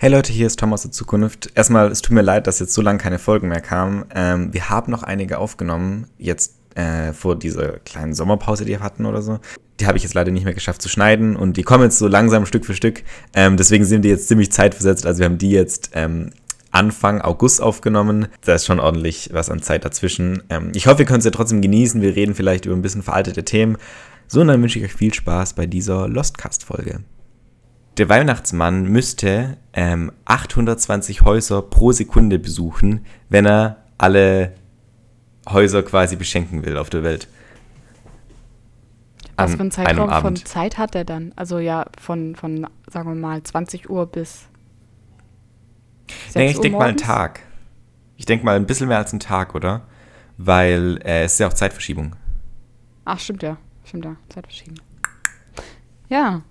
[0.00, 1.50] Hey Leute, hier ist Thomas der Zukunft.
[1.56, 4.04] Erstmal, es tut mir leid, dass jetzt so lange keine Folgen mehr kamen.
[4.14, 9.06] Ähm, wir haben noch einige aufgenommen, jetzt äh, vor dieser kleinen Sommerpause, die wir hatten
[9.06, 9.40] oder so.
[9.80, 12.06] Die habe ich jetzt leider nicht mehr geschafft zu schneiden und die kommen jetzt so
[12.06, 13.02] langsam Stück für Stück.
[13.34, 15.04] Ähm, deswegen sind die jetzt ziemlich zeitversetzt.
[15.04, 16.30] Also wir haben die jetzt ähm,
[16.70, 18.28] Anfang August aufgenommen.
[18.44, 20.44] Da ist schon ordentlich was an Zeit dazwischen.
[20.48, 22.00] Ähm, ich hoffe, ihr könnt es ja trotzdem genießen.
[22.02, 23.78] Wir reden vielleicht über ein bisschen veraltete Themen.
[24.28, 27.00] So, und dann wünsche ich euch viel Spaß bei dieser Lostcast-Folge.
[27.98, 34.54] Der Weihnachtsmann müsste ähm, 820 Häuser pro Sekunde besuchen, wenn er alle
[35.48, 37.26] Häuser quasi beschenken will auf der Welt.
[39.36, 41.32] Was für einen Zeitraum von Zeit hat er dann?
[41.34, 44.46] Also ja, von, von, sagen wir mal, 20 Uhr bis.
[46.34, 47.40] Nee, ich denke mal einen Tag.
[48.16, 49.82] Ich denke mal ein bisschen mehr als einen Tag, oder?
[50.36, 52.14] Weil äh, es ist ja auch Zeitverschiebung.
[53.04, 53.56] Ach, stimmt ja.
[53.84, 54.16] Stimmt ja.
[54.28, 54.78] Zeitverschiebung.
[56.08, 56.42] Ja,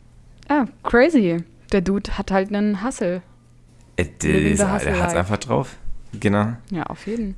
[0.50, 1.44] ja, crazy.
[1.72, 3.22] Der Dude hat halt einen Hustle.
[3.98, 5.78] Äh, der hat es einfach drauf.
[6.20, 6.54] Genau.
[6.72, 7.36] Ja, auf jeden.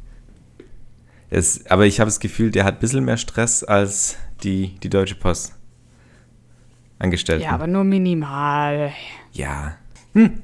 [1.30, 4.90] Es, aber ich habe das Gefühl, der hat ein bisschen mehr Stress als die, die
[4.90, 5.56] Deutsche Post.
[6.98, 7.44] Angestellten.
[7.44, 8.92] Ja, aber nur minimal.
[9.32, 9.78] Ja.
[10.14, 10.42] Hm.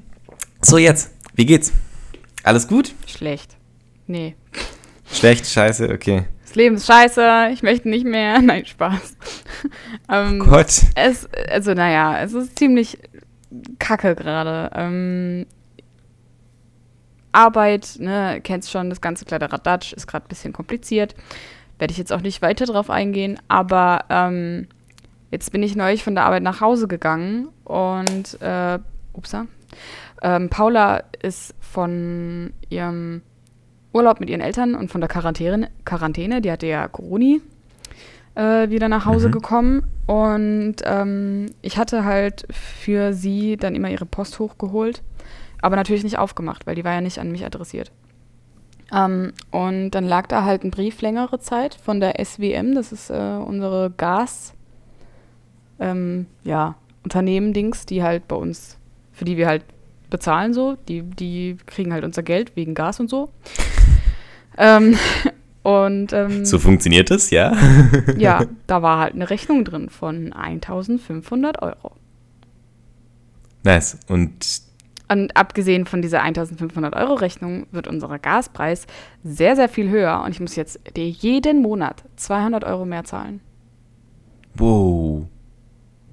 [0.61, 1.11] So, jetzt.
[1.34, 1.73] Wie geht's?
[2.44, 2.94] Alles gut?
[3.08, 3.58] Schlecht.
[4.08, 4.36] Nee.
[5.11, 6.26] Schlecht, scheiße, okay.
[6.56, 8.42] Das Leben ist scheiße, ich möchte nicht mehr.
[8.42, 9.17] Nein, Spaß.
[10.09, 10.84] ähm, oh Gott.
[10.95, 12.98] Es, also, naja, es ist ziemlich
[13.78, 14.72] kacke gerade.
[14.73, 15.48] Ähm,
[17.33, 21.14] Arbeit, ne, kennst schon, das ganze Kladderadatsch ist gerade ein bisschen kompliziert.
[21.78, 24.70] Werde ich jetzt auch nicht weiter drauf eingehen, aber ähm,
[25.31, 28.80] jetzt bin ich neulich von der Arbeit nach Hause gegangen und, äh,
[29.11, 29.48] upsa,
[30.22, 33.23] ähm, Paula ist von ihrem
[33.96, 37.38] Urlaub mit ihren Eltern und von der Quarantäne, Quarantäne die hatte ja Corona,
[38.36, 39.32] äh, wieder nach Hause mhm.
[39.32, 39.84] gekommen.
[40.06, 45.02] Und ähm, ich hatte halt für sie dann immer ihre Post hochgeholt,
[45.62, 47.92] aber natürlich nicht aufgemacht, weil die war ja nicht an mich adressiert.
[48.94, 53.10] Ähm, und dann lag da halt ein Brief längere Zeit von der SWM, das ist
[53.10, 54.54] äh, unsere Gas,
[55.80, 58.78] ähm, ja, Unternehmen-Dings, die halt bei uns,
[59.11, 59.64] für die wir halt
[60.10, 63.30] bezahlen so, die, die kriegen halt unser Geld wegen Gas und so.
[64.58, 64.98] Ähm,
[65.64, 67.55] und, ähm, so funktioniert das, ja?
[68.17, 71.92] ja, da war halt eine Rechnung drin von 1500 Euro.
[73.64, 73.98] Nice.
[74.08, 74.61] Und,
[75.10, 78.86] und abgesehen von dieser 1500 Euro Rechnung wird unser Gaspreis
[79.23, 83.42] sehr, sehr viel höher und ich muss jetzt jeden Monat 200 Euro mehr zahlen.
[84.54, 85.27] Wow.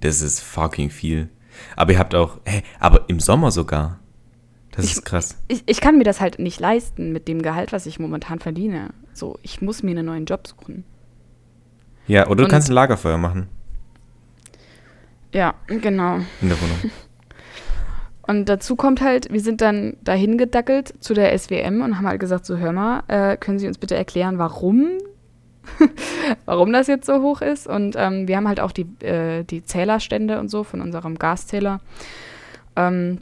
[0.01, 1.29] Das ist fucking viel.
[1.77, 4.01] Aber ihr habt auch, hey, aber im Sommer sogar.
[4.73, 5.39] Das ich, ist krass.
[5.49, 8.91] Ich, ich kann mir das halt nicht leisten mit dem Gehalt, was ich momentan verdiene.
[9.13, 10.85] So, ich muss mir einen neuen Job suchen.
[12.07, 13.49] Ja, oder du Und, kannst ein Lagerfeuer machen.
[15.33, 16.17] Ja, genau.
[16.41, 16.91] In der Wohnung.
[18.27, 22.21] Und dazu kommt halt, wir sind dann dahin gedackelt zu der SWM und haben halt
[22.21, 24.91] gesagt, so hör mal, äh, können Sie uns bitte erklären, warum,
[26.45, 27.67] warum das jetzt so hoch ist?
[27.67, 31.81] Und ähm, wir haben halt auch die, äh, die Zählerstände und so von unserem Gaszähler.
[32.77, 33.19] Ähm,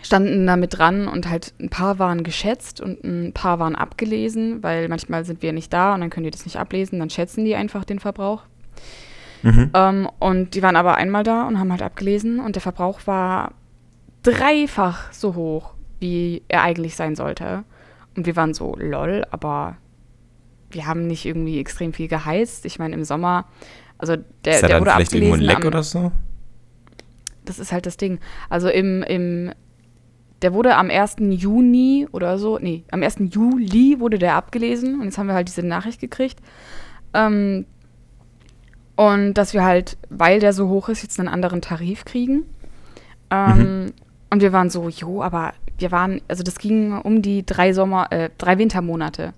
[0.00, 4.62] standen da mit dran und halt ein paar waren geschätzt und ein paar waren abgelesen,
[4.62, 7.44] weil manchmal sind wir nicht da und dann können die das nicht ablesen, dann schätzen
[7.44, 8.42] die einfach den Verbrauch.
[9.42, 9.70] Mhm.
[9.74, 13.52] Ähm, und die waren aber einmal da und haben halt abgelesen und der Verbrauch war
[14.22, 17.64] dreifach so hoch, wie er eigentlich sein sollte.
[18.16, 19.76] Und wir waren so, lol, aber
[20.70, 22.64] wir haben nicht irgendwie extrem viel geheizt.
[22.66, 23.46] Ich meine, im Sommer,
[23.98, 25.32] also der, ist der dann wurde vielleicht abgelesen.
[25.32, 26.12] Irgendwo ein Leck am, oder so?
[27.44, 28.20] Das ist halt das Ding.
[28.48, 29.52] Also im, im
[30.42, 31.16] der wurde am 1.
[31.20, 33.16] Juni oder so, nee, am 1.
[33.30, 36.40] Juli wurde der abgelesen und jetzt haben wir halt diese Nachricht gekriegt.
[37.14, 37.66] Ähm,
[38.96, 42.44] und dass wir halt, weil der so hoch ist, jetzt einen anderen Tarif kriegen.
[43.30, 43.92] Ähm, mhm.
[44.30, 48.10] Und wir waren so, jo, aber wir waren, also das ging um die drei Sommer,
[48.10, 49.34] äh, drei Wintermonate.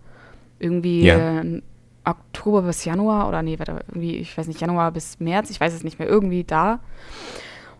[0.58, 1.40] Irgendwie ja.
[1.40, 1.62] äh,
[2.04, 5.72] Oktober bis Januar oder nee, warte, irgendwie, ich weiß nicht, Januar bis März, ich weiß
[5.72, 6.80] es nicht mehr, irgendwie da.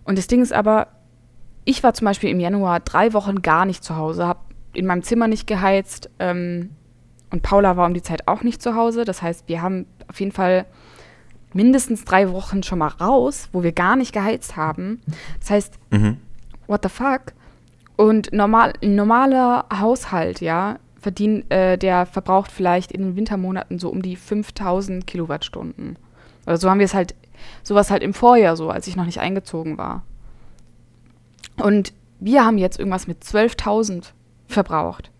[0.04, 0.88] Und das Ding ist aber,
[1.64, 4.40] ich war zum Beispiel im Januar drei Wochen gar nicht zu Hause, habe
[4.72, 6.70] in meinem Zimmer nicht geheizt ähm,
[7.30, 9.04] und Paula war um die Zeit auch nicht zu Hause.
[9.04, 10.66] Das heißt, wir haben auf jeden Fall
[11.52, 15.00] mindestens drei Wochen schon mal raus, wo wir gar nicht geheizt haben.
[15.40, 16.18] Das heißt, mhm.
[16.66, 17.32] what the fuck?
[17.96, 23.88] Und normal, ein normaler Haushalt, ja, verdient, äh, der verbraucht vielleicht in den Wintermonaten so
[23.88, 25.96] um die 5000 Kilowattstunden.
[26.46, 27.14] Oder so haben wir es halt,
[27.62, 30.02] sowas halt im Vorjahr so, als ich noch nicht eingezogen war.
[31.60, 34.12] Und wir haben jetzt irgendwas mit 12.000
[34.48, 35.10] verbraucht.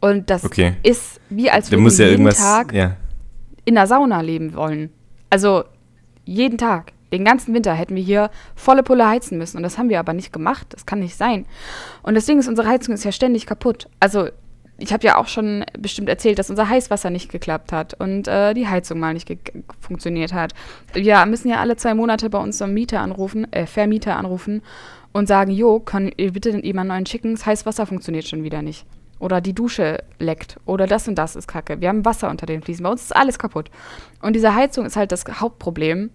[0.00, 0.76] Und das okay.
[0.82, 2.96] ist wie als würden wir ja jeden Tag ja.
[3.64, 4.90] in der Sauna leben wollen.
[5.30, 5.64] Also
[6.24, 6.92] jeden Tag.
[7.12, 9.56] Den ganzen Winter hätten wir hier volle Pulle heizen müssen.
[9.56, 10.66] Und das haben wir aber nicht gemacht.
[10.70, 11.46] Das kann nicht sein.
[12.02, 13.88] Und das Ding ist, unsere Heizung ist ja ständig kaputt.
[13.98, 14.28] Also,
[14.78, 18.54] ich habe ja auch schon bestimmt erzählt, dass unser Heißwasser nicht geklappt hat und äh,
[18.54, 19.28] die Heizung mal nicht
[19.80, 20.54] funktioniert hat.
[20.92, 24.62] Wir müssen ja alle zwei Monate bei unserem Mieter anrufen, äh, Vermieter anrufen
[25.12, 27.34] und sagen, jo, können ihr bitte jemanden neuen schicken?
[27.34, 28.86] Das Heißwasser funktioniert schon wieder nicht.
[29.18, 30.60] Oder die Dusche leckt.
[30.64, 31.80] Oder das und das ist kacke.
[31.80, 32.84] Wir haben Wasser unter den Fliesen.
[32.84, 33.70] Bei uns ist alles kaputt.
[34.22, 36.10] Und diese Heizung ist halt das Hauptproblem.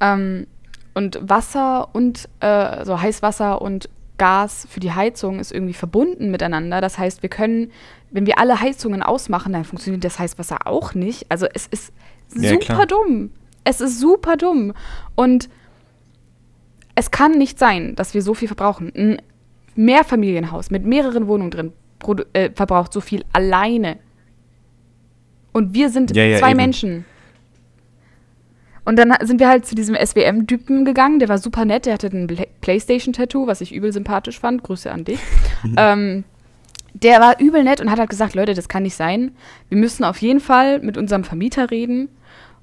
[0.00, 0.46] Ähm,
[0.94, 6.80] und Wasser und äh, so Heißwasser und Gas für die Heizung ist irgendwie verbunden miteinander.
[6.80, 7.70] Das heißt, wir können,
[8.10, 11.26] wenn wir alle Heizungen ausmachen, dann funktioniert das Heißwasser auch nicht.
[11.30, 11.92] Also es ist
[12.34, 12.86] ja, super klar.
[12.86, 13.30] dumm.
[13.64, 14.74] Es ist super dumm.
[15.14, 15.48] Und
[16.94, 18.92] es kann nicht sein, dass wir so viel verbrauchen.
[18.94, 19.22] Ein
[19.76, 21.72] Mehrfamilienhaus mit mehreren Wohnungen drin
[22.32, 23.98] äh, verbraucht so viel alleine.
[25.52, 26.56] Und wir sind ja, ja, zwei eben.
[26.56, 27.04] Menschen.
[28.88, 32.06] Und dann sind wir halt zu diesem SWM-Typen gegangen, der war super nett, der hatte
[32.06, 32.26] ein
[32.62, 34.62] Playstation-Tattoo, was ich übel sympathisch fand.
[34.62, 35.20] Grüße an dich.
[35.76, 36.24] ähm,
[36.94, 39.32] der war übel nett und hat halt gesagt, Leute, das kann nicht sein.
[39.68, 42.08] Wir müssen auf jeden Fall mit unserem Vermieter reden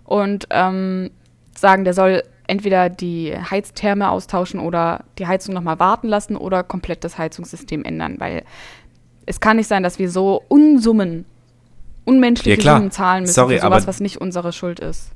[0.03, 1.11] und ähm,
[1.55, 7.03] sagen, der soll entweder die Heiztherme austauschen oder die Heizung nochmal warten lassen oder komplett
[7.03, 8.41] das Heizungssystem ändern, weil
[9.27, 11.25] es kann nicht sein, dass wir so Unsummen,
[12.03, 15.11] unmenschliche ja, Summen zahlen müssen Sorry, für sowas, was nicht unsere Schuld ist.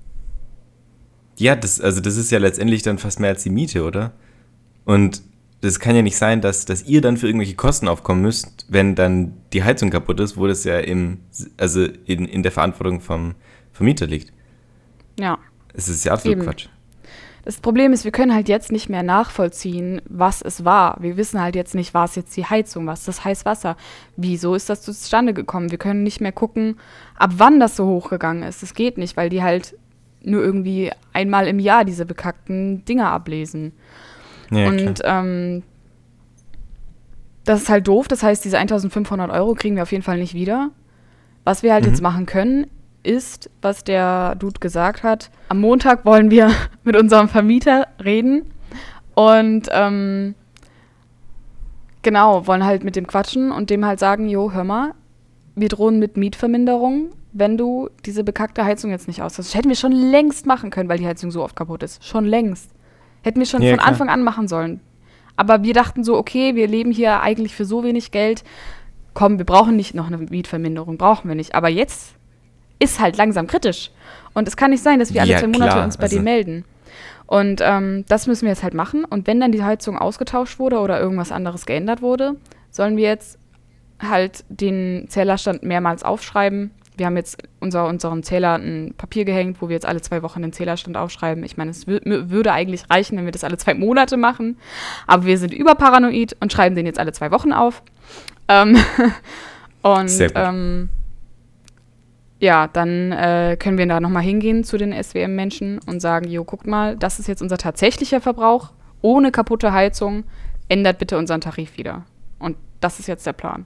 [1.40, 4.12] Ja, das, also das ist ja letztendlich dann fast mehr als die Miete, oder?
[4.84, 5.22] Und
[5.62, 8.94] das kann ja nicht sein, dass, dass ihr dann für irgendwelche Kosten aufkommen müsst, wenn
[8.94, 11.20] dann die Heizung kaputt ist, wo das ja im,
[11.58, 13.36] also in, in der Verantwortung vom
[13.72, 14.34] Vermieter liegt.
[15.18, 15.38] Ja.
[15.74, 16.46] Es ist ja absolut Eben.
[16.46, 16.68] Quatsch.
[17.46, 20.98] Das Problem ist, wir können halt jetzt nicht mehr nachvollziehen, was es war.
[21.00, 23.78] Wir wissen halt jetzt nicht, war es jetzt die Heizung, was das Heißwasser,
[24.18, 25.72] wieso ist das zustande gekommen.
[25.72, 26.78] Wir können nicht mehr gucken,
[27.16, 28.62] ab wann das so hochgegangen ist.
[28.62, 29.78] Das geht nicht, weil die halt
[30.22, 33.74] nur irgendwie einmal im Jahr diese bekackten Dinger ablesen.
[34.52, 35.64] Ja, Und ähm,
[37.46, 38.08] das ist halt doof.
[38.08, 40.72] Das heißt, diese 1500 Euro kriegen wir auf jeden Fall nicht wieder.
[41.44, 41.92] Was wir halt mhm.
[41.92, 42.68] jetzt machen können,
[43.04, 45.32] ist, was der Dude gesagt hat.
[45.50, 46.52] Am Montag wollen wir
[46.84, 48.46] mit unserem Vermieter reden
[49.16, 50.36] und ähm,
[52.02, 54.94] genau, wollen halt mit dem quatschen und dem halt sagen, jo, hör mal,
[55.56, 59.52] wir drohen mit Mietverminderung, wenn du diese bekackte Heizung jetzt nicht austauschst.
[59.52, 62.04] Das hätten wir schon längst machen können, weil die Heizung so oft kaputt ist.
[62.06, 62.72] Schon längst.
[63.22, 63.90] Hätten wir schon ja, von klar.
[63.90, 64.82] Anfang an machen sollen.
[65.36, 68.44] Aber wir dachten so, okay, wir leben hier eigentlich für so wenig Geld.
[69.14, 71.56] Komm, wir brauchen nicht noch eine Mietverminderung, brauchen wir nicht.
[71.56, 72.16] Aber jetzt
[72.80, 73.92] ist halt langsam kritisch.
[74.34, 75.86] Und es kann nicht sein, dass wir alle ja, zwei Monate klar.
[75.86, 76.66] uns bei also denen melden.
[77.26, 79.06] Und ähm, das müssen wir jetzt halt machen.
[79.06, 82.36] Und wenn dann die Heizung ausgetauscht wurde oder irgendwas anderes geändert wurde,
[82.72, 83.38] sollen wir jetzt
[84.02, 86.72] halt den Zählerstand mehrmals aufschreiben.
[87.00, 90.42] Wir haben jetzt unser, unseren Zähler ein Papier gehängt, wo wir jetzt alle zwei Wochen
[90.42, 91.44] den Zählerstand aufschreiben.
[91.44, 94.58] Ich meine, es würde eigentlich reichen, wenn wir das alle zwei Monate machen.
[95.08, 97.82] Aber wir sind überparanoid und schreiben den jetzt alle zwei Wochen auf.
[98.48, 98.78] Ähm
[99.82, 100.90] und ähm,
[102.40, 106.68] ja, dann äh, können wir da nochmal hingehen zu den SWM-Menschen und sagen, jo, guckt
[106.68, 108.72] mal, das ist jetzt unser tatsächlicher Verbrauch
[109.02, 110.24] ohne kaputte Heizung.
[110.68, 112.06] Ändert bitte unseren Tarif wieder.
[112.38, 113.66] Und das ist jetzt der Plan.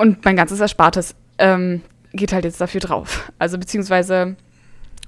[0.00, 1.82] Und mein ganzes Erspartes ähm,
[2.14, 3.30] geht halt jetzt dafür drauf.
[3.38, 4.34] Also beziehungsweise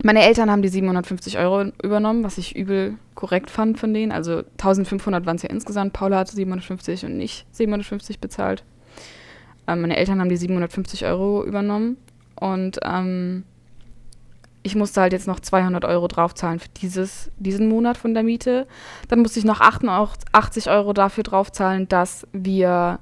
[0.05, 4.13] meine Eltern haben die 750 Euro übernommen, was ich übel korrekt fand von denen.
[4.13, 5.95] Also 1500 waren es ja insgesamt.
[5.95, 8.65] Paula hatte 750 und ich 750 bezahlt.
[9.67, 11.97] Ähm, meine Eltern haben die 750 Euro übernommen
[12.39, 13.45] und ähm,
[14.63, 18.67] ich musste halt jetzt noch 200 Euro draufzahlen für dieses, diesen Monat von der Miete.
[19.09, 22.99] Dann musste ich noch 88 Euro dafür draufzahlen, dass wir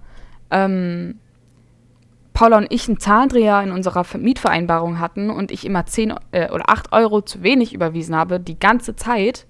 [0.53, 1.19] ähm,
[2.41, 6.71] Paula und ich einen Zahndreher in unserer Mietvereinbarung hatten und ich immer 10 äh, oder
[6.71, 9.47] 8 Euro zu wenig überwiesen habe, die ganze Zeit.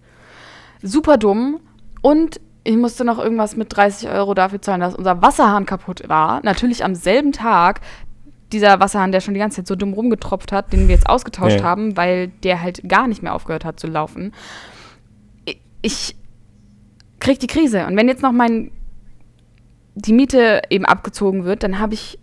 [0.82, 1.61] Super dumm.
[2.02, 6.40] Und ich musste noch irgendwas mit 30 Euro dafür zahlen, dass unser Wasserhahn kaputt war.
[6.42, 7.80] Natürlich am selben Tag.
[8.50, 11.61] Dieser Wasserhahn, der schon die ganze Zeit so dumm rumgetropft hat, den wir jetzt ausgetauscht
[11.61, 11.62] ja.
[11.62, 14.32] haben, weil der halt gar nicht mehr aufgehört hat zu laufen.
[15.44, 16.16] Ich, ich
[17.20, 17.87] krieg die Krise.
[17.87, 18.73] Und wenn jetzt noch mein
[19.94, 22.18] die Miete eben abgezogen wird, dann habe ich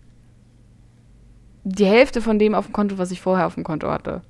[1.76, 4.22] die Hälfte von dem auf dem Konto, was ich vorher auf dem Konto hatte.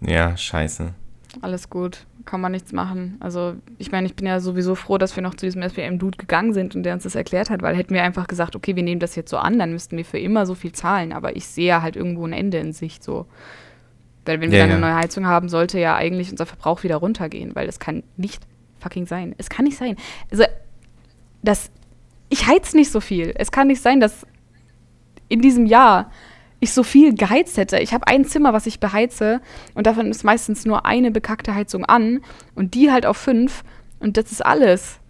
[0.00, 0.94] Ja, scheiße.
[1.40, 3.16] Alles gut kann man nichts machen.
[3.20, 6.52] Also ich meine, ich bin ja sowieso froh, dass wir noch zu diesem SPM-Dude gegangen
[6.52, 9.00] sind und der uns das erklärt hat, weil hätten wir einfach gesagt, okay, wir nehmen
[9.00, 11.12] das jetzt so an, dann müssten wir für immer so viel zahlen.
[11.12, 13.26] Aber ich sehe halt irgendwo ein Ende in Sicht so.
[14.24, 16.96] Weil wenn wir ja, dann eine neue Heizung haben, sollte ja eigentlich unser Verbrauch wieder
[16.96, 18.44] runtergehen, weil das kann nicht
[18.78, 19.34] fucking sein.
[19.38, 19.96] Es kann nicht sein.
[20.30, 20.44] Also,
[21.42, 21.70] das,
[22.28, 23.32] ich heiz nicht so viel.
[23.36, 24.26] Es kann nicht sein, dass
[25.32, 26.10] in diesem Jahr
[26.60, 27.78] ich so viel geheizt hätte.
[27.78, 29.40] Ich habe ein Zimmer, was ich beheize
[29.74, 32.20] und davon ist meistens nur eine bekackte Heizung an
[32.54, 33.64] und die halt auf fünf
[33.98, 35.00] und das ist alles.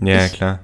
[0.00, 0.60] Ja, Ich- klar.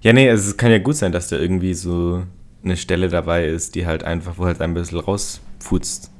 [0.00, 2.22] Ja, nee, also es kann ja gut sein, dass da irgendwie so
[2.64, 6.10] eine Stelle dabei ist, die halt einfach, wo halt ein bisschen rausfutzt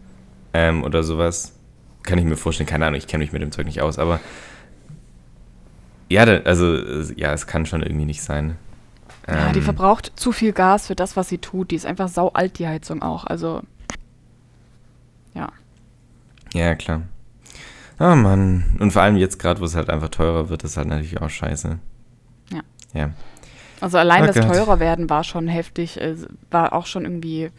[0.53, 1.55] ähm, oder sowas.
[2.03, 4.19] Kann ich mir vorstellen, keine Ahnung, ich kenne mich mit dem Zeug nicht aus, aber
[6.09, 6.77] ja, also
[7.17, 8.57] ja, es kann schon irgendwie nicht sein.
[9.29, 11.71] Ja, die Ähm, verbraucht zu viel Gas für das, was sie tut.
[11.71, 13.25] Die ist einfach sau alt, die Heizung auch.
[13.25, 13.63] Also,
[15.35, 15.49] ja.
[16.55, 17.03] Ja, klar.
[18.01, 18.77] Oh Mann.
[18.79, 21.29] Und vor allem jetzt gerade, wo es halt einfach teurer wird, ist halt natürlich auch
[21.29, 21.79] scheiße.
[22.53, 22.61] Ja.
[22.95, 23.11] Ja.
[23.81, 24.47] Also allein Oh das Gott.
[24.47, 25.97] teurer werden war schon heftig.
[26.01, 27.51] Es war auch schon irgendwie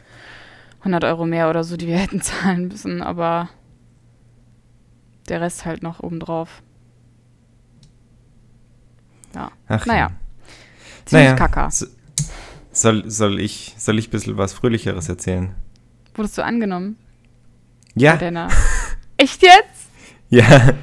[0.79, 3.01] 100 Euro mehr oder so, die wir hätten zahlen müssen.
[3.03, 3.49] Aber
[5.27, 6.63] der Rest halt noch obendrauf.
[9.35, 9.51] Ja.
[9.67, 10.09] Ach, Naja.
[11.09, 11.35] Ziemlich Naja.
[11.35, 11.71] kacker.
[11.71, 11.87] So,
[12.71, 15.55] soll, soll, ich, soll ich ein bisschen was Fröhlicheres erzählen?
[16.13, 16.97] Wurdest du angenommen?
[17.95, 18.15] Ja.
[19.17, 19.87] Echt jetzt?
[20.29, 20.43] Ja.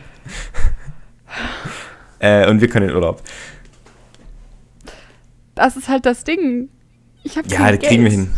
[2.18, 3.22] äh, und wir können in Urlaub.
[5.54, 6.70] Das ist halt das Ding.
[7.22, 8.30] Ich habe Ja, das kriegen wir hin.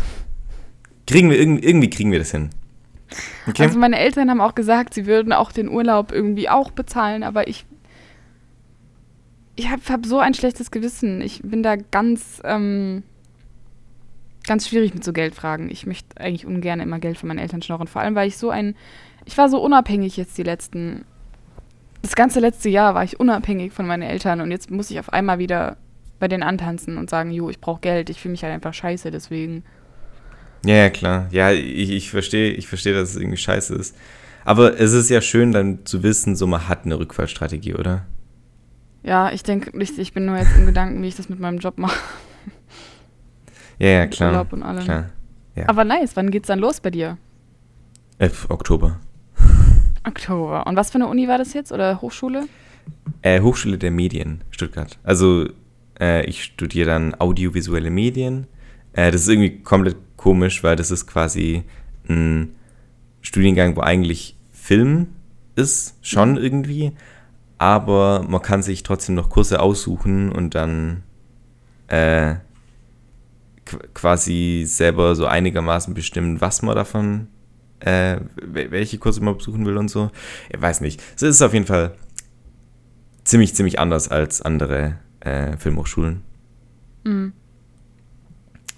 [1.07, 2.51] Kriegen wir, irgendwie, irgendwie kriegen wir das hin.
[3.47, 3.63] Okay?
[3.63, 7.47] Also meine Eltern haben auch gesagt, sie würden auch den Urlaub irgendwie auch bezahlen, aber
[7.47, 7.65] ich
[9.59, 11.19] ich habe hab so ein schlechtes Gewissen.
[11.19, 13.03] Ich bin da ganz ähm,
[14.47, 15.69] ganz schwierig mit so Geldfragen.
[15.69, 18.51] Ich möchte eigentlich ungern immer Geld von meinen Eltern schnorren, vor allem weil ich so
[18.51, 18.75] ein
[19.25, 21.03] ich war so unabhängig jetzt die letzten
[22.01, 25.11] das ganze letzte Jahr war ich unabhängig von meinen Eltern und jetzt muss ich auf
[25.11, 25.75] einmal wieder
[26.19, 29.11] bei denen antanzen und sagen, jo, ich brauche Geld, ich fühle mich halt einfach scheiße,
[29.11, 29.63] deswegen.
[30.65, 31.27] ja, ja, klar.
[31.31, 33.95] Ja, ich, ich verstehe, ich verstehe, dass es irgendwie scheiße ist.
[34.43, 38.05] Aber es ist ja schön, dann zu wissen, so man hat eine Rückfallstrategie, oder?
[39.03, 41.59] Ja, ich denke, ich, ich bin nur jetzt im Gedanken, wie ich das mit meinem
[41.59, 41.97] Job mache.
[43.79, 44.31] Ja, ja, Mit klar.
[44.31, 44.83] Urlaub und allem.
[44.83, 45.09] klar.
[45.67, 47.17] Aber nice, wann geht's dann los bei dir?
[48.17, 48.99] Äh, Oktober.
[50.05, 50.65] Oktober.
[50.67, 51.71] Und was für eine Uni war das jetzt?
[51.71, 52.47] Oder Hochschule?
[53.21, 54.97] Äh, Hochschule der Medien, Stuttgart.
[55.03, 55.47] Also,
[55.99, 58.47] äh, ich studiere dann audiovisuelle Medien.
[58.93, 61.63] Äh, das ist irgendwie komplett komisch, weil das ist quasi
[62.07, 62.55] ein
[63.21, 65.07] Studiengang, wo eigentlich Film
[65.55, 66.93] ist, schon irgendwie.
[67.59, 71.03] Aber man kann sich trotzdem noch Kurse aussuchen und dann
[71.87, 72.35] äh,
[73.67, 77.27] qu- quasi selber so einigermaßen bestimmen, was man davon,
[77.81, 80.09] äh, wel- welche Kurse man besuchen will und so.
[80.49, 81.01] Ich weiß nicht.
[81.15, 81.95] Es ist auf jeden Fall
[83.25, 86.21] ziemlich, ziemlich anders als andere äh, Filmhochschulen.
[87.03, 87.33] Mhm.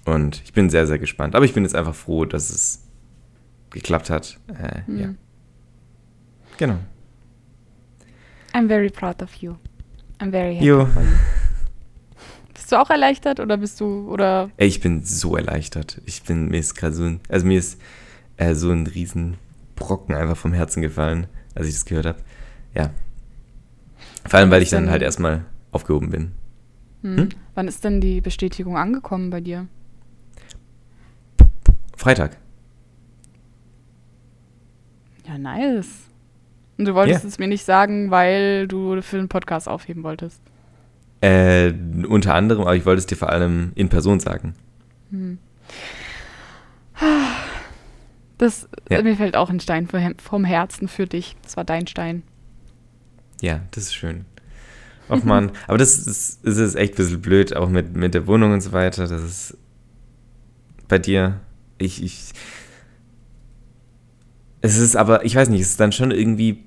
[0.04, 1.36] Und ich bin sehr, sehr gespannt.
[1.36, 2.82] Aber ich bin jetzt einfach froh, dass es
[3.70, 4.38] geklappt hat.
[4.48, 4.98] Äh, Mhm.
[4.98, 5.08] Ja.
[6.58, 6.78] Genau.
[8.54, 9.56] I'm very proud of you.
[10.20, 10.86] I'm very happy Jo.
[10.86, 11.08] for you.
[12.54, 16.00] Bist du auch erleichtert oder bist du, oder Ey, ich bin so erleichtert.
[16.06, 17.80] Ich bin, mir ist gerade so ein, also mir ist
[18.36, 19.36] äh, so ein riesen
[19.74, 22.18] Brocken einfach vom Herzen gefallen, als ich das gehört habe.
[22.74, 22.90] Ja.
[24.26, 26.32] Vor allem, weil ich dann Dann- halt erstmal aufgehoben bin.
[27.02, 27.28] hm, Hm?
[27.54, 29.66] wann ist denn die Bestätigung angekommen bei dir?
[31.96, 32.36] Freitag.
[35.26, 35.88] Ja, nice.
[36.82, 37.28] Und du wolltest Ja.
[37.28, 40.42] es mir nicht sagen, weil du für den Podcast aufheben wolltest.
[41.20, 41.72] Äh,
[42.08, 44.54] unter anderem, aber ich wollte es dir vor allem in Person sagen.
[45.10, 45.38] Hm.
[48.38, 49.00] Das, Ja.
[49.02, 51.36] mir fällt auch ein Stein vom- vom Herzen für dich.
[51.42, 52.24] Das war dein Stein.
[53.40, 54.24] Ja, das ist schön.
[55.08, 58.26] Och man, aber das ist, das ist echt ein bisschen blöd, auch mit, mit der
[58.26, 59.06] Wohnung und so weiter.
[59.06, 59.56] Das ist
[60.88, 61.38] bei dir,
[61.78, 62.32] ich, ich,
[64.60, 66.64] es ist aber, ich weiß nicht, es ist dann schon irgendwie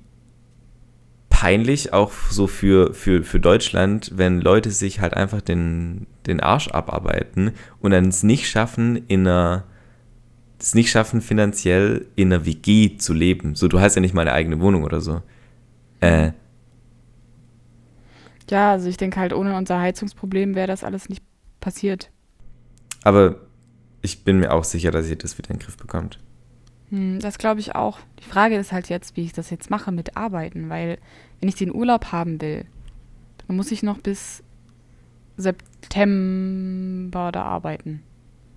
[1.38, 6.68] peinlich, auch so für, für, für Deutschland, wenn Leute sich halt einfach den, den Arsch
[6.68, 9.64] abarbeiten und dann es nicht schaffen, in einer,
[10.58, 13.54] es nicht schaffen, finanziell in einer WG zu leben.
[13.54, 15.20] So, du hast ja nicht mal eine eigene Wohnung oder so.
[16.00, 16.30] Äh,
[18.48, 21.22] Ja, also ich denke halt, ohne unser Heizungsproblem wäre das alles nicht
[21.60, 22.10] passiert.
[23.02, 23.36] Aber
[24.00, 26.18] ich bin mir auch sicher, dass ihr das wieder in den Griff bekommt.
[26.90, 27.98] Hm, das glaube ich auch.
[28.20, 30.98] Die Frage ist halt jetzt, wie ich das jetzt mache mit Arbeiten, weil
[31.40, 32.64] wenn ich den Urlaub haben will,
[33.46, 34.42] dann muss ich noch bis
[35.36, 38.02] September da arbeiten.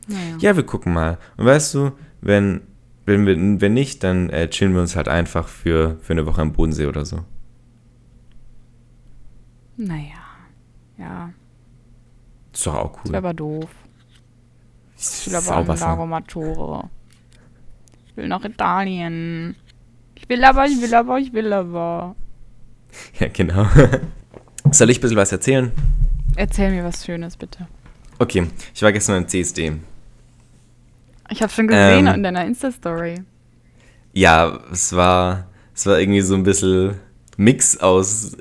[0.07, 0.38] Naja.
[0.39, 1.17] Ja, wir gucken mal.
[1.38, 2.62] Und weißt du, wenn,
[3.05, 6.41] wenn, wir, wenn nicht, dann äh, chillen wir uns halt einfach für, für eine Woche
[6.41, 7.24] am Bodensee oder so.
[9.77, 10.15] Naja.
[10.98, 11.31] Ja,
[12.51, 13.12] Ist doch auch das cool.
[13.13, 13.69] wäre aber doof.
[14.98, 15.86] Ich will aber Sauwasser.
[15.88, 16.89] Lago Maggiore.
[18.19, 19.55] Will nach Italien.
[20.15, 22.15] Ich will aber, ich will aber, ich will aber.
[23.17, 23.65] Ja, genau.
[24.71, 25.71] Soll ich ein bisschen was erzählen?
[26.35, 27.67] Erzähl mir was Schönes, bitte.
[28.19, 28.45] Okay,
[28.75, 29.71] ich war gestern im CSD.
[31.31, 32.15] Ich habe schon gesehen Ähm.
[32.15, 33.21] in deiner Insta-Story.
[34.11, 36.95] Ja, es war, es war irgendwie so ein bisschen
[37.38, 38.35] Mix aus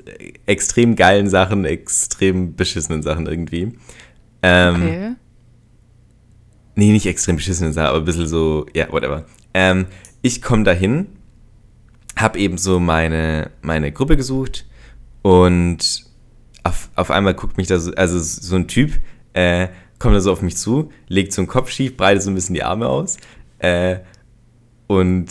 [0.45, 3.77] extrem geilen Sachen, extrem beschissenen Sachen irgendwie.
[4.43, 5.11] Ähm, Okay.
[6.75, 9.25] Nee, nicht extrem beschissenen Sachen, aber ein bisschen so, ja, whatever.
[9.53, 9.87] Ähm,
[10.21, 11.07] ich komme dahin,
[12.15, 14.65] hab eben so meine, meine Gruppe gesucht
[15.21, 16.05] und
[16.63, 18.91] auf, auf einmal guckt mich da so, also so ein Typ,
[19.33, 22.35] äh, kommt da so auf mich zu, legt so einen Kopf schief, breitet so ein
[22.35, 23.17] bisschen die Arme aus,
[23.59, 23.99] äh,
[24.87, 25.27] und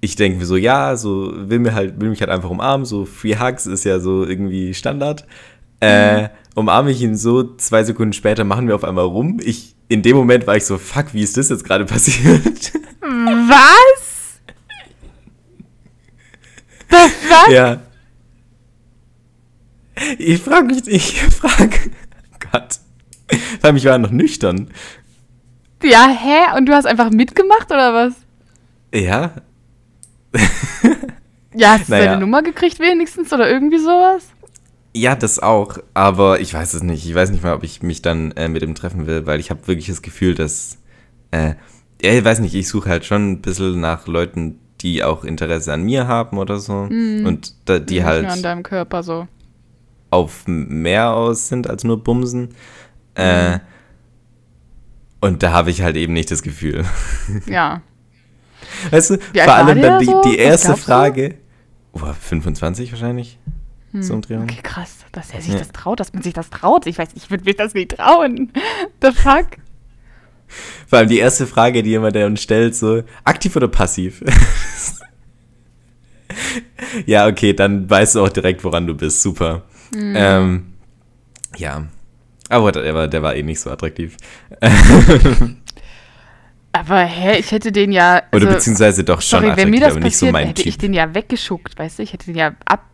[0.00, 3.04] ich denke mir so, ja, so will mir halt, will mich halt einfach umarmen, so
[3.04, 5.26] Free Hugs ist ja so irgendwie Standard.
[5.80, 9.40] Äh, umarme ich ihn so, zwei Sekunden später machen wir auf einmal rum.
[9.42, 12.72] Ich, in dem Moment war ich so, fuck, wie ist das jetzt gerade passiert?
[13.26, 14.40] Was?
[16.90, 17.48] The fuck?
[17.50, 17.80] ja.
[20.18, 21.78] Ich frage mich, ich frage,
[22.52, 22.80] Gott.
[23.60, 24.70] Vor allem, ich war noch nüchtern.
[25.82, 26.56] Ja, hä?
[26.56, 28.14] Und du hast einfach mitgemacht oder was?
[28.92, 29.32] Ja,
[31.54, 32.04] Ja, hast du Naja.
[32.04, 34.24] seine Nummer gekriegt wenigstens oder irgendwie sowas?
[34.94, 37.06] Ja, das auch, aber ich weiß es nicht.
[37.06, 39.50] Ich weiß nicht mal, ob ich mich dann äh, mit ihm treffen will, weil ich
[39.50, 40.78] habe wirklich das Gefühl, dass,
[41.32, 41.54] äh,
[42.02, 45.72] ja, ich weiß nicht, ich suche halt schon ein bisschen nach Leuten, die auch Interesse
[45.72, 49.28] an mir haben oder so und da, die Nicht halt nur an deinem Körper so.
[50.10, 52.54] auf mehr aus sind als nur Bumsen.
[53.14, 53.58] Äh,
[55.20, 56.84] und da habe ich halt eben nicht das Gefühl.
[57.46, 57.82] Ja.
[58.90, 60.22] Weißt du, vor allem dann die, so?
[60.22, 60.76] die erste du?
[60.76, 61.34] Frage.
[61.92, 63.38] Oh, 25 wahrscheinlich.
[63.92, 64.44] So Dreh rum.
[64.44, 65.58] Okay, krass, dass er sich Ja.
[65.58, 66.86] das traut, dass man sich das traut.
[66.86, 68.52] Ich weiß, ich würde mir das nicht trauen.
[69.02, 69.46] The fuck?
[70.86, 74.22] Vor allem die erste Frage, die jemand der uns stellt, so aktiv oder passiv?
[77.06, 79.22] ja, okay, dann weißt du auch direkt, woran du bist.
[79.22, 79.62] Super.
[79.92, 80.14] Mhm.
[80.16, 80.66] Ähm,
[81.56, 81.86] ja.
[82.48, 84.16] Aber der war, der war eh nicht so attraktiv.
[86.72, 88.22] Aber hä, ich hätte den ja.
[88.32, 90.62] Oder also, beziehungsweise doch schon sorry, attraktiv, mir das aber nicht so passiert, mein hätte
[90.62, 90.82] ich Typ.
[90.82, 92.02] den ja weggeschuckt, weißt du?
[92.04, 92.84] Ich hätte den ja ab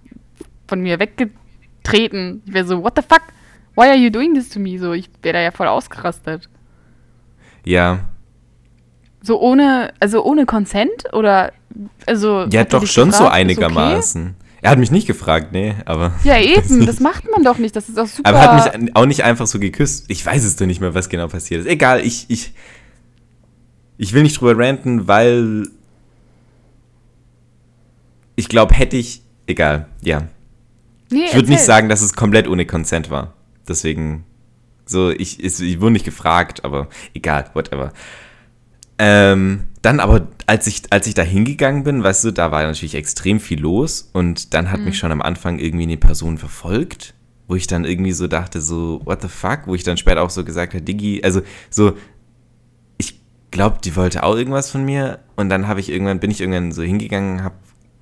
[0.67, 2.43] von mir weggetreten.
[2.47, 3.23] Ich wäre so, what the fuck?
[3.75, 4.79] Why are you doing this to me?
[4.79, 6.49] So, ich wäre da ja voll ausgerastet.
[7.67, 8.01] Ja,
[9.23, 11.53] So ohne, also ohne Consent oder
[12.07, 12.47] also.
[12.51, 14.35] ja doch schon so gefragt, ist einigermaßen.
[14.63, 16.13] Er hat mich nicht gefragt, nee, aber...
[16.21, 16.29] Okay?
[16.29, 17.77] Ja, eben, das macht man doch nicht.
[17.77, 18.29] Das ist auch super.
[18.29, 20.07] Aber er hat mich auch nicht einfach so geküsst.
[20.09, 21.67] Ich weiß es doch nicht mehr, was genau passiert ist.
[21.67, 22.53] Egal, ich, ich,
[23.99, 25.69] ich will nicht drüber ranten, weil
[28.35, 30.23] ich glaube, hätte ich, egal, ja.
[31.11, 33.35] nee, Ich würde nicht sagen, dass es komplett ohne Consent war.
[33.69, 34.25] Deswegen,
[34.87, 37.93] so, ich, ich, ich wurde nicht gefragt, aber egal, whatever.
[38.99, 42.95] Ähm, dann aber, als ich, als ich da hingegangen bin, weißt du, da war natürlich
[42.95, 47.15] extrem viel los und dann hat mich schon am Anfang irgendwie eine Person verfolgt,
[47.47, 50.31] wo ich dann irgendwie so dachte, so, what the fuck, wo ich dann später auch
[50.31, 51.93] so gesagt habe, Diggi, also so,
[52.97, 53.21] ich
[53.51, 56.73] glaube, die wollte auch irgendwas von mir und dann habe ich irgendwann, bin ich irgendwann
[56.73, 57.55] so hingegangen, hab,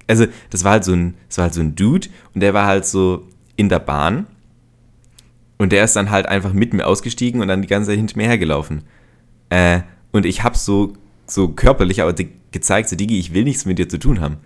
[0.06, 2.66] also das war halt so ein, das war halt so ein Dude und der war
[2.66, 4.26] halt so in der Bahn
[5.58, 8.16] und der ist dann halt einfach mit mir ausgestiegen und dann die ganze Zeit hinter
[8.16, 8.82] mir hergelaufen.
[9.50, 9.80] Äh,
[10.12, 10.94] und ich habe so,
[11.26, 12.14] so körperlich aber
[12.50, 14.38] gezeigt, so Digi, ich will nichts mit dir zu tun haben.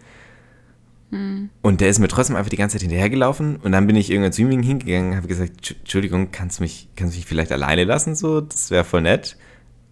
[1.63, 4.33] Und der ist mir trotzdem einfach die ganze Zeit hinterhergelaufen und dann bin ich irgendwann
[4.33, 7.85] zu ihm hingegangen und habe gesagt, "Tschu- Entschuldigung, kannst du mich, kannst mich vielleicht alleine
[7.85, 9.37] lassen, so, das wäre voll nett.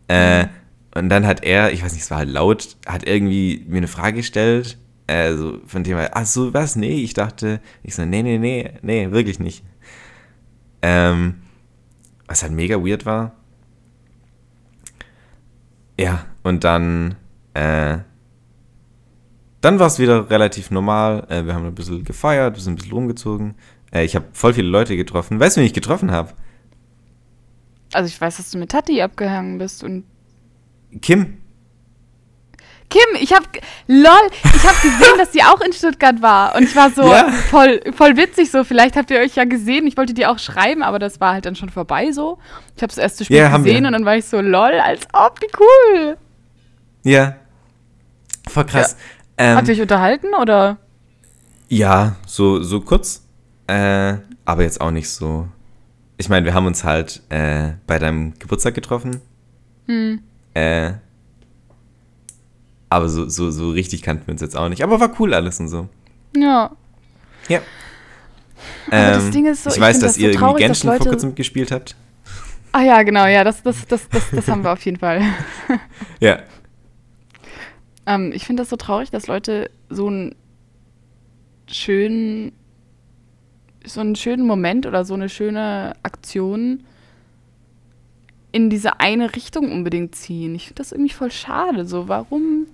[0.08, 0.46] Äh,
[0.94, 3.88] und dann hat er, ich weiß nicht, es war halt laut, hat irgendwie mir eine
[3.88, 4.76] Frage gestellt,
[5.06, 8.70] also von dem her, ach so, was, nee, ich dachte, ich so, nee, nee, nee,
[8.82, 9.64] nee, wirklich nicht.
[10.88, 11.42] Ähm,
[12.28, 13.32] was halt mega weird war.
[15.98, 17.16] Ja, und dann,
[17.54, 17.98] äh,
[19.62, 21.26] dann war es wieder relativ normal.
[21.28, 23.56] Äh, wir haben ein bisschen gefeiert, wir sind ein bisschen rumgezogen.
[23.92, 25.40] Äh, ich habe voll viele Leute getroffen.
[25.40, 26.34] Weißt du, wen ich getroffen habe?
[27.92, 30.04] Also ich weiß, dass du mit Tati abgehangen bist und
[31.02, 31.38] Kim.
[32.88, 33.42] Kim, ich hab,
[33.88, 36.54] lol, ich hab gesehen, dass sie auch in Stuttgart war.
[36.54, 37.28] Und ich war so Ja.
[37.30, 38.62] voll, voll witzig so.
[38.64, 39.86] Vielleicht habt ihr euch ja gesehen.
[39.86, 42.38] Ich wollte dir auch schreiben, aber das war halt dann schon vorbei so.
[42.76, 43.86] Ich hab's erst zu spät Ja, gesehen wir.
[43.88, 46.16] und dann war ich so, lol, als ob, wie cool.
[47.02, 47.36] Ja.
[48.48, 48.96] Voll krass.
[49.38, 50.78] Ähm, Habt ihr euch unterhalten oder?
[51.68, 53.22] Ja, so, so kurz.
[53.66, 55.48] Äh, aber jetzt auch nicht so.
[56.18, 59.20] Ich meine, wir haben uns halt äh, bei deinem Geburtstag getroffen.
[59.86, 60.22] Hm.
[60.54, 60.92] Äh,
[62.88, 64.82] aber so, so, so richtig kannten wir uns jetzt auch nicht.
[64.82, 65.88] Aber war cool alles und so.
[66.36, 66.70] Ja.
[67.48, 67.60] Ja.
[68.90, 70.60] Aber das Ähm, Ding ist so, ich ich weiß, dass das ihr so irgendwie traurig,
[70.62, 71.96] dass Genshin vor Leute- kurzem gespielt habt.
[72.72, 75.22] Ah ja, genau, ja, das, das, das, das, das haben wir auf jeden Fall.
[76.20, 76.40] Ja.
[78.06, 80.34] Ähm, ich finde das so traurig, dass Leute so einen
[81.68, 82.52] schönen,
[83.84, 86.84] so einen schönen Moment oder so eine schöne Aktion
[88.52, 90.54] in diese eine Richtung unbedingt ziehen.
[90.54, 91.86] Ich finde das irgendwie voll schade.
[91.86, 92.66] So, warum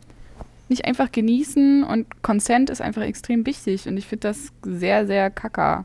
[0.68, 1.85] nicht einfach genießen?
[1.85, 3.88] Und Consent ist einfach extrem wichtig.
[3.88, 5.85] Und ich finde das sehr, sehr kacker.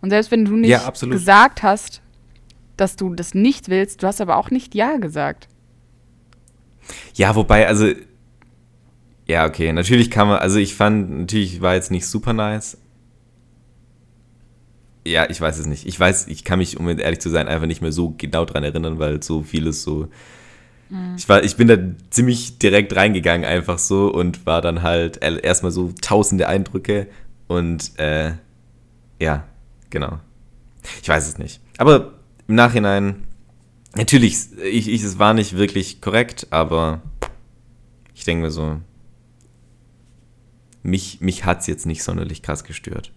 [0.00, 2.02] Und selbst wenn du nicht Ja, gesagt hast,
[2.76, 5.48] dass du das nicht willst, du hast aber auch nicht Ja gesagt.
[7.14, 7.92] Ja, wobei, also.
[9.26, 12.76] Ja, okay, natürlich kann man, also ich fand, natürlich war jetzt nicht super nice.
[15.04, 15.86] Ja, ich weiß es nicht.
[15.86, 18.62] Ich weiß, ich kann mich, um ehrlich zu sein, einfach nicht mehr so genau dran
[18.62, 20.08] erinnern, weil so vieles so.
[21.16, 21.78] Ich, war, ich bin da
[22.10, 27.08] ziemlich direkt reingegangen, einfach so, und war dann halt erstmal so tausende Eindrücke
[27.48, 28.34] und äh,
[29.18, 29.44] ja,
[29.88, 30.20] genau.
[31.00, 31.62] Ich weiß es nicht.
[31.78, 32.12] Aber
[32.46, 33.24] im Nachhinein,
[33.96, 37.00] natürlich, ich, ich, es war nicht wirklich korrekt, aber
[38.14, 38.78] ich denke mir so,
[40.82, 43.12] mich, mich hat es jetzt nicht sonderlich krass gestört.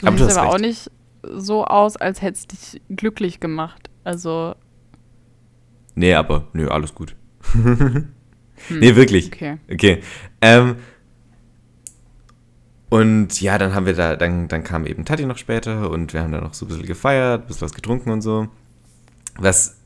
[0.00, 0.64] Du Aber du siehst hast aber auch recht.
[0.64, 0.90] nicht
[1.22, 3.90] so aus, als hättest dich glücklich gemacht.
[4.04, 4.54] Also,
[5.94, 7.14] Nee, aber, nö, alles gut.
[8.70, 9.26] Nee, wirklich.
[9.32, 9.58] okay.
[9.70, 10.02] Okay.
[10.40, 10.76] Ähm,
[12.88, 16.22] und ja, dann haben wir da, dann, dann kam eben Tati noch später und wir
[16.22, 18.46] haben da noch so ein bisschen gefeiert, ein bisschen was getrunken und so.
[19.36, 19.76] Was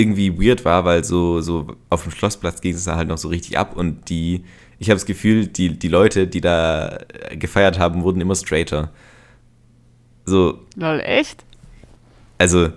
[0.00, 3.28] irgendwie weird war, weil so, so auf dem Schlossplatz ging es da halt noch so
[3.28, 4.44] richtig ab und die,
[4.78, 6.98] ich habe das Gefühl, die, die Leute, die da
[7.32, 8.90] gefeiert haben, wurden immer straighter.
[10.24, 11.44] So, Lol, echt?
[12.40, 12.70] also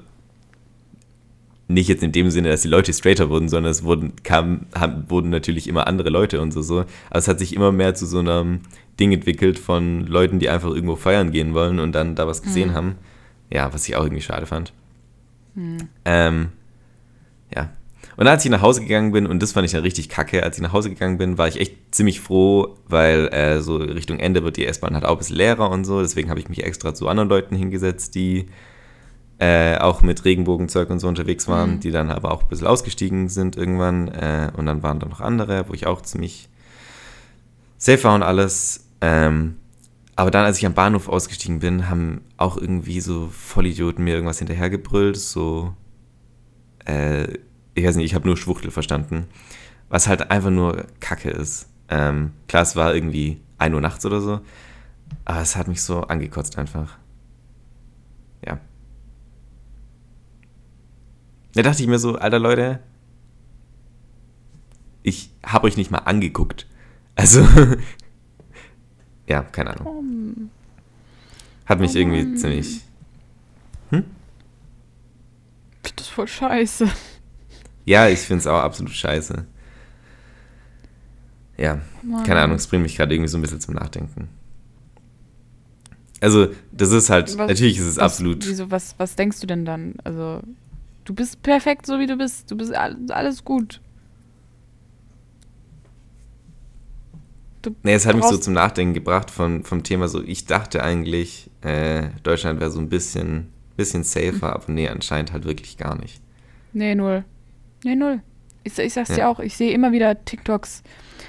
[1.69, 5.09] nicht jetzt in dem Sinne, dass die Leute straighter wurden, sondern es wurden, kam, haben,
[5.09, 6.81] wurden natürlich immer andere Leute und so, so.
[7.09, 8.59] Aber es hat sich immer mehr zu so einem
[8.99, 12.73] Ding entwickelt von Leuten, die einfach irgendwo feiern gehen wollen und dann da was gesehen
[12.73, 12.97] haben.
[13.49, 14.73] Ja, was ich auch irgendwie schade fand.
[16.03, 16.49] Ähm,
[17.55, 17.69] ja.
[18.15, 20.57] Und als ich nach Hause gegangen bin, und das fand ich dann richtig kacke, als
[20.57, 24.43] ich nach Hause gegangen bin, war ich echt ziemlich froh, weil äh, so Richtung Ende
[24.43, 26.01] wird die S-Bahn halt auch ein bisschen leerer und so.
[26.01, 28.47] Deswegen habe ich mich extra zu anderen Leuten hingesetzt, die
[29.39, 33.29] äh, auch mit Regenbogenzeug und so unterwegs waren, die dann aber auch ein bisschen ausgestiegen
[33.29, 34.09] sind irgendwann.
[34.09, 36.49] Äh, und dann waren da noch andere, wo ich auch ziemlich
[37.77, 38.85] safe war und alles.
[39.01, 39.55] Ähm,
[40.15, 44.37] aber dann, als ich am Bahnhof ausgestiegen bin, haben auch irgendwie so Vollidioten mir irgendwas
[44.37, 45.73] hinterhergebrüllt, so,
[46.85, 47.37] äh,
[47.73, 49.27] ich weiß nicht, ich habe nur Schwuchtel verstanden,
[49.89, 51.69] was halt einfach nur Kacke ist.
[51.89, 54.41] Ähm, klar, es war irgendwie 1 Uhr nachts oder so,
[55.25, 56.97] aber es hat mich so angekotzt einfach.
[58.45, 58.59] Ja.
[61.53, 62.79] Da dachte ich mir so, alter Leute,
[65.03, 66.67] ich habe euch nicht mal angeguckt.
[67.15, 67.45] Also,
[69.27, 70.49] ja, keine Ahnung.
[71.65, 72.81] Hat mich irgendwie ziemlich.
[73.91, 74.03] Ich
[75.95, 76.87] das voll scheiße.
[77.85, 79.45] Ja, ich finde es auch absolut scheiße.
[81.57, 81.81] Ja,
[82.25, 84.29] keine Ahnung, es bringt mich gerade irgendwie so ein bisschen zum Nachdenken.
[86.21, 88.47] Also, das ist halt, Was- natürlich ist es was, absolut.
[88.47, 89.95] Wieso, was, was denkst du denn dann?
[90.03, 90.41] Also,
[91.03, 92.49] du bist perfekt, so wie du bist.
[92.49, 93.81] Du bist all- alles gut.
[97.61, 100.83] Du Nee, es hat mich so zum Nachdenken gebracht von, vom Thema so, ich dachte
[100.83, 105.97] eigentlich, äh, Deutschland wäre so ein bisschen, bisschen safer, aber nee, anscheinend halt wirklich gar
[105.99, 106.21] nicht.
[106.73, 107.23] Nee, null.
[107.83, 108.21] Nee, null.
[108.63, 109.15] Ich, ich sag's Ja.
[109.15, 110.83] dir auch, ich sehe immer wieder TikToks.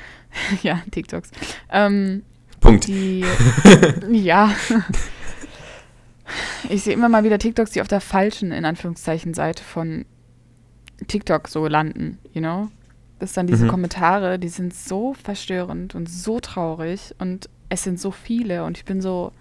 [0.62, 1.30] ja, TikToks.
[1.70, 2.22] Ähm,
[2.60, 2.86] Punkt.
[2.88, 3.24] die.
[4.10, 4.54] ja.
[6.70, 10.06] Ich sehe immer mal wieder TikToks, die auf der falschen, in Anführungszeichen, Seite von
[11.06, 12.68] TikTok so landen, you know?
[13.18, 13.68] Das dann diese Mhm.
[13.68, 18.84] Kommentare, die sind so verstörend und so traurig und es sind so viele und ich
[18.84, 19.32] bin so.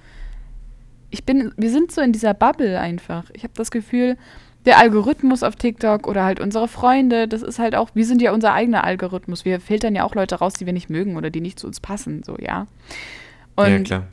[1.14, 3.26] Ich bin, wir sind so in dieser Bubble einfach.
[3.34, 4.18] Ich habe das Gefühl,
[4.66, 8.32] der Algorithmus auf TikTok oder halt unsere Freunde, das ist halt auch, wir sind ja
[8.34, 9.46] unser eigener Algorithmus.
[9.46, 11.80] Wir filtern ja auch Leute raus, die wir nicht mögen oder die nicht zu uns
[11.80, 12.66] passen, so, ja.
[13.56, 14.04] Und ja, klar.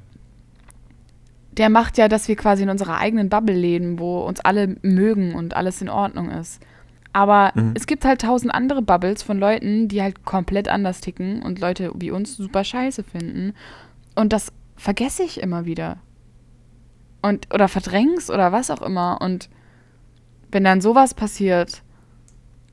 [1.52, 5.34] der macht ja, dass wir quasi in unserer eigenen Bubble leben, wo uns alle mögen
[5.34, 6.60] und alles in Ordnung ist.
[7.14, 7.72] Aber Mhm.
[7.74, 11.92] es gibt halt tausend andere Bubbles von Leuten, die halt komplett anders ticken und Leute
[11.94, 13.54] wie uns super scheiße finden.
[14.14, 15.96] Und das vergesse ich immer wieder.
[17.22, 19.20] Und, oder verdräng's oder was auch immer.
[19.20, 19.50] Und
[20.50, 21.82] wenn dann sowas passiert,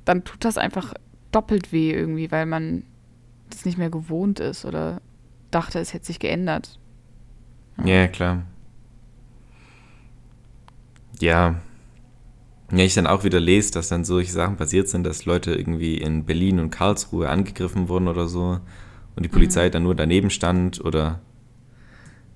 [0.06, 0.94] dann tut das einfach
[1.32, 2.84] doppelt weh irgendwie, weil man
[3.50, 5.02] das nicht mehr gewohnt ist oder
[5.52, 6.80] dachte, es hätte sich geändert.
[7.84, 8.44] Ja, klar.
[11.20, 11.56] Ja.
[12.72, 15.98] Ja, ich dann auch wieder lese, dass dann solche Sachen passiert sind, dass Leute irgendwie
[15.98, 18.60] in Berlin und Karlsruhe angegriffen wurden oder so
[19.16, 21.22] und die Polizei dann nur daneben stand oder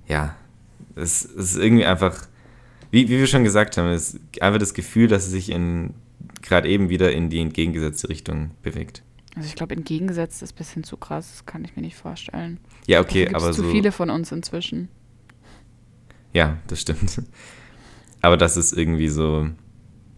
[0.08, 0.34] ja,
[0.94, 2.26] es, es ist irgendwie einfach,
[2.90, 5.94] wie, wie wir schon gesagt haben, es ist einfach das Gefühl, dass es sich in
[6.42, 9.02] gerade eben wieder in die entgegengesetzte Richtung bewegt.
[9.34, 12.58] Also ich glaube, entgegengesetzt ist ein bisschen zu krass, das kann ich mir nicht vorstellen.
[12.86, 13.70] Ja, okay, gibt's aber zu so.
[13.70, 14.88] viele von uns inzwischen.
[16.32, 17.22] Ja, das stimmt.
[18.20, 19.48] Aber das ist irgendwie so.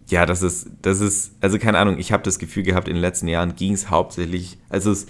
[0.08, 3.00] Ja, das ist, das ist, also keine Ahnung, ich habe das Gefühl gehabt, in den
[3.00, 5.06] letzten Jahren ging es hauptsächlich, also es,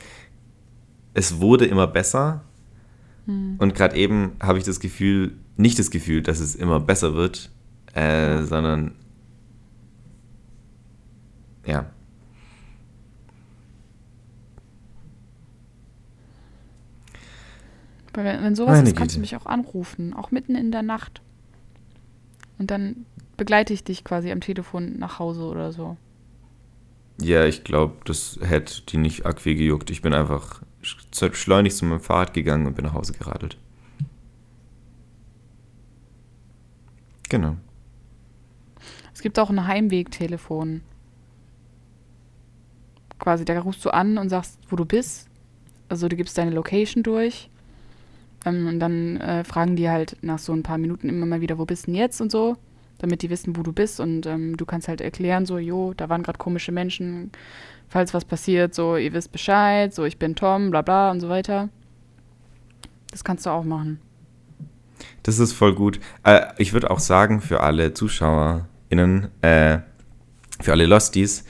[1.14, 2.44] es wurde immer besser.
[3.26, 3.56] Hm.
[3.58, 7.50] Und gerade eben habe ich das Gefühl, nicht das Gefühl, dass es immer besser wird,
[7.94, 8.92] äh, sondern
[11.66, 11.86] ja.
[18.12, 19.26] Weil wenn, wenn sowas Meine ist, kannst Güte.
[19.28, 21.20] du mich auch anrufen, auch mitten in der Nacht.
[22.58, 25.96] Und dann begleite ich dich quasi am Telefon nach Hause oder so.
[27.20, 29.90] Ja, ich glaube, das hätte die nicht arg viel gejuckt.
[29.90, 33.56] Ich bin einfach schleunigst zu meinem Fahrrad gegangen und bin nach Hause geradelt.
[37.28, 37.56] Genau.
[39.12, 40.82] Es gibt auch ein Heimwegtelefon.
[43.18, 45.28] Quasi, da rufst du an und sagst, wo du bist.
[45.88, 47.48] Also du gibst deine Location durch.
[48.44, 51.58] Ähm, und dann äh, fragen die halt nach so ein paar Minuten immer mal wieder,
[51.58, 52.56] wo bist du denn jetzt und so,
[52.98, 54.00] damit die wissen, wo du bist.
[54.00, 57.30] Und ähm, du kannst halt erklären, so, jo, da waren gerade komische Menschen,
[57.88, 61.28] falls was passiert, so, ihr wisst Bescheid, so, ich bin Tom, bla bla und so
[61.28, 61.68] weiter.
[63.10, 64.00] Das kannst du auch machen.
[65.22, 66.00] Das ist voll gut.
[66.22, 69.78] Äh, ich würde auch sagen, für alle ZuschauerInnen, äh,
[70.60, 71.44] für alle Losties,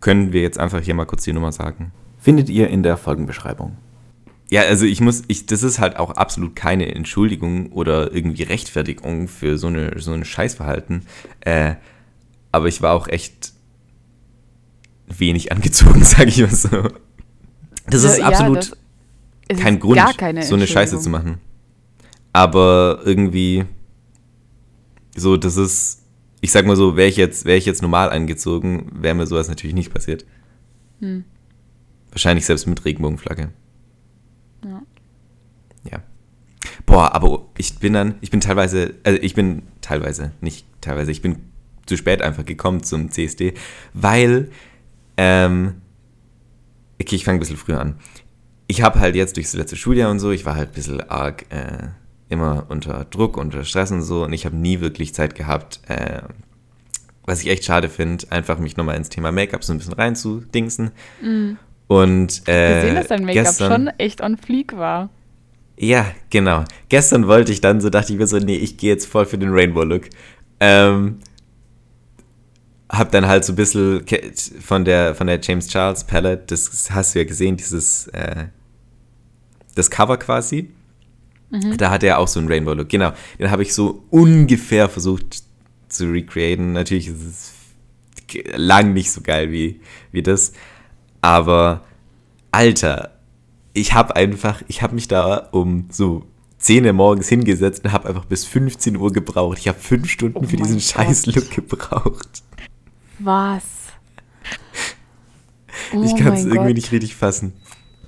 [0.00, 1.92] können wir jetzt einfach hier mal kurz die Nummer sagen.
[2.18, 3.76] Findet ihr in der Folgenbeschreibung.
[4.50, 9.28] Ja, also ich muss, ich, das ist halt auch absolut keine Entschuldigung oder irgendwie Rechtfertigung
[9.28, 11.06] für so eine so ein Scheißverhalten.
[11.40, 11.74] Äh,
[12.52, 13.52] aber ich war auch echt
[15.06, 16.88] wenig angezogen, sage ich mal so.
[17.86, 18.72] Das ja, ist absolut ja,
[19.48, 20.00] das kein Grund,
[20.42, 21.40] so eine Scheiße zu machen.
[22.34, 23.64] Aber irgendwie
[25.16, 26.02] so, das ist,
[26.40, 29.48] ich sag mal so, wäre ich jetzt, wäre ich jetzt normal angezogen, wäre mir sowas
[29.48, 30.26] natürlich nicht passiert.
[30.98, 31.24] Hm.
[32.10, 33.50] Wahrscheinlich selbst mit Regenbogenflagge.
[34.64, 34.82] Ja.
[35.88, 36.02] Ja.
[36.86, 41.22] Boah, aber ich bin dann, ich bin teilweise, also ich bin teilweise, nicht teilweise, ich
[41.22, 41.36] bin
[41.86, 43.54] zu spät einfach gekommen zum CSD,
[43.92, 44.50] weil,
[45.16, 45.82] ähm,
[47.00, 48.00] okay, ich fange ein bisschen früher an.
[48.66, 51.44] Ich habe halt jetzt durchs letzte Schuljahr und so, ich war halt ein bisschen arg,
[51.52, 51.90] äh,
[52.28, 56.22] immer unter Druck, unter Stress und so und ich habe nie wirklich Zeit gehabt, äh,
[57.26, 60.90] was ich echt schade finde, einfach mich nochmal ins Thema Make-up so ein bisschen reinzudingsen.
[61.22, 61.52] Mm.
[61.86, 65.10] Und äh, gesehen, dass dein Make-up schon echt on fleek war.
[65.76, 66.64] Ja, genau.
[66.88, 69.38] Gestern wollte ich dann, so dachte ich mir so, nee, ich gehe jetzt voll für
[69.38, 70.08] den Rainbow-Look.
[70.60, 71.18] Ähm,
[72.88, 74.04] hab dann halt so ein bisschen
[74.60, 78.46] von der, von der James Charles Palette, das hast du ja gesehen, dieses, äh,
[79.74, 80.70] das Cover quasi.
[81.54, 81.76] Mhm.
[81.76, 82.88] Da hat er auch so einen Rainbow-Look.
[82.88, 85.44] Genau, den habe ich so ungefähr versucht
[85.88, 86.72] zu recreaten.
[86.72, 87.52] Natürlich ist es
[88.56, 90.52] lang nicht so geil wie, wie das.
[91.20, 91.84] Aber,
[92.50, 93.18] Alter,
[93.72, 96.24] ich habe einfach, ich habe mich da um so
[96.58, 99.58] 10 Uhr morgens hingesetzt und habe einfach bis 15 Uhr gebraucht.
[99.58, 102.42] Ich habe fünf Stunden oh für diesen scheiß Look gebraucht.
[103.20, 103.62] Was?
[105.94, 107.52] Oh ich kann es irgendwie nicht richtig fassen.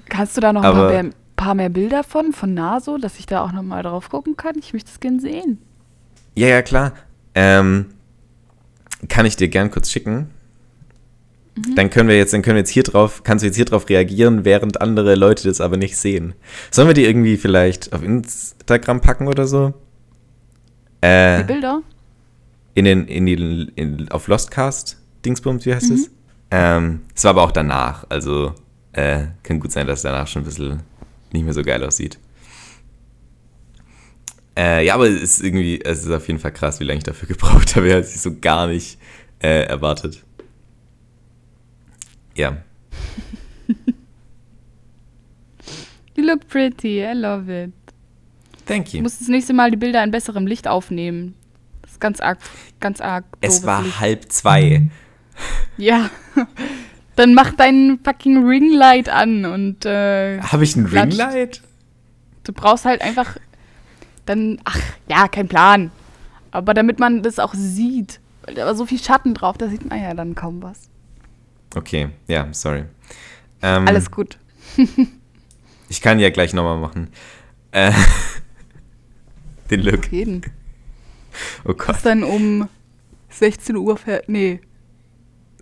[0.09, 1.05] Kannst du da noch ein paar
[1.37, 4.57] paar mehr, Bilder von, von Naso, dass ich da auch noch mal drauf gucken kann?
[4.59, 5.59] Ich möchte das gerne sehen.
[6.35, 6.92] Ja, ja, klar.
[7.35, 7.87] Ähm,
[9.09, 10.31] kann ich dir gern kurz schicken.
[11.57, 11.75] Mhm.
[11.75, 13.88] Dann können wir jetzt, dann können wir jetzt hier drauf, kannst du jetzt hier drauf
[13.88, 16.35] reagieren, während andere Leute das aber nicht sehen.
[16.70, 19.75] Sollen wir die irgendwie vielleicht auf Instagram packen oder so?
[21.01, 21.83] Äh, die Bilder?
[22.75, 25.96] In den, in die, in, auf Lostcast, Dingsbums, wie heißt mhm.
[25.96, 26.11] es?
[26.51, 28.53] Ähm, es war aber auch danach, also
[28.92, 30.81] äh, kann gut sein, dass danach schon ein bisschen
[31.33, 32.19] nicht mehr so geil aussieht.
[34.57, 37.05] Äh, ja, aber es ist irgendwie, es ist auf jeden Fall krass, wie lange ich
[37.05, 37.89] dafür gebraucht habe.
[37.89, 38.99] Er hat sich so gar nicht
[39.41, 40.25] äh, erwartet.
[42.35, 42.57] Ja.
[46.17, 47.73] you look pretty, I love it.
[48.67, 48.99] Thank you.
[48.99, 51.35] Du musst das nächste Mal die Bilder in besserem Licht aufnehmen.
[51.83, 52.39] Das ist ganz arg,
[52.81, 53.25] ganz arg.
[53.41, 54.01] Es war Licht.
[54.01, 54.89] halb zwei.
[55.77, 56.11] Ja.
[57.16, 59.85] Dann mach dein fucking Ringlight an und.
[59.85, 61.62] Äh, Habe ich ein Ringlight?
[62.44, 63.37] Du brauchst halt einfach.
[64.26, 64.61] Dann.
[64.64, 65.90] Ach, ja, kein Plan.
[66.50, 68.20] Aber damit man das auch sieht.
[68.42, 70.88] Weil da war so viel Schatten drauf, da sieht man ja dann kaum was.
[71.74, 72.85] Okay, ja, sorry.
[73.62, 74.38] Ähm, Alles gut.
[75.88, 77.09] ich kann ja gleich nochmal machen.
[77.72, 77.92] Äh,
[79.70, 79.98] den Look.
[79.98, 80.42] Auf jeden.
[81.64, 81.96] Oh Gott.
[81.96, 82.68] Ist dann um
[83.31, 84.29] 16 Uhr fährt.
[84.29, 84.61] Nee.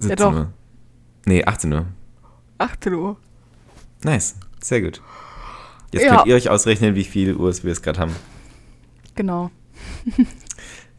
[0.01, 0.33] 17 ja, doch.
[0.35, 0.53] Uhr.
[1.27, 1.87] Nee, 18 Uhr.
[2.59, 3.17] 18 Uhr.
[4.03, 5.01] Nice, sehr gut.
[5.93, 6.17] Jetzt ja.
[6.17, 8.15] könnt ihr euch ausrechnen, wie viel Uhr wir es gerade haben.
[9.15, 9.51] Genau.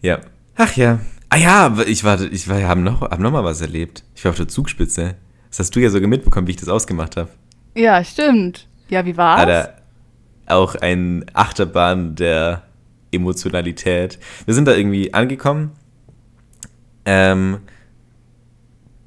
[0.01, 0.21] ja.
[0.55, 0.99] Ach ja,
[1.35, 4.05] Ah ja, ich war, ich war, habe noch, hab noch mal was erlebt.
[4.15, 5.15] Ich war auf der Zugspitze.
[5.49, 7.29] Das hast du ja sogar mitbekommen, wie ich das ausgemacht habe.
[7.75, 8.69] Ja, stimmt.
[8.89, 9.41] Ja, wie war's?
[9.41, 9.77] Alter,
[10.45, 12.63] auch ein Achterbahn der
[13.11, 14.17] Emotionalität.
[14.45, 15.71] Wir sind da irgendwie angekommen.
[17.03, 17.57] Ähm,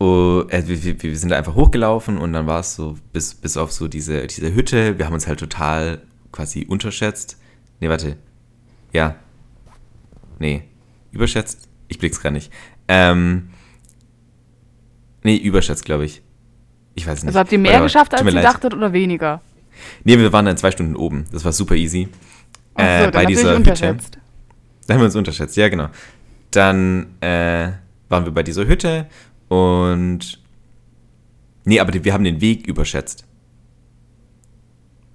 [0.01, 3.73] äh, wir, wir, sind da einfach hochgelaufen und dann war es so bis, bis auf
[3.73, 4.99] so diese, diese Hütte.
[4.99, 7.39] Wir haben uns halt total quasi unterschätzt.
[7.81, 8.17] Nee, warte.
[8.93, 9.17] Ja.
[10.39, 10.65] Nee.
[11.11, 11.69] Überschätzt?
[11.89, 12.53] Ich blick's gar nicht.
[12.87, 13.51] Ähm,
[15.23, 16.23] nee, überschätzt, glaube ich.
[16.95, 17.29] Ich weiß nicht.
[17.29, 19.41] Also habt ihr mehr geschafft, als ihr dachtet oder weniger?
[20.05, 21.25] Nee, wir waren dann zwei Stunden oben.
[21.33, 22.09] Das war super easy.
[22.75, 23.97] Ach so, äh, bei dieser Hütte.
[24.87, 25.89] Da haben wir uns unterschätzt, ja, genau.
[26.51, 27.73] Dann äh,
[28.09, 29.07] waren wir bei dieser Hütte
[29.49, 30.41] und.
[31.65, 33.25] Nee, aber wir haben den Weg überschätzt.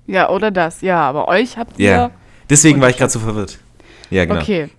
[0.06, 1.90] Ja, oder das, ja, aber euch habt ihr.
[1.90, 2.12] Ja,
[2.50, 3.60] deswegen war ich gerade so verwirrt.
[4.10, 4.42] Ja, genau.
[4.42, 4.70] Okay.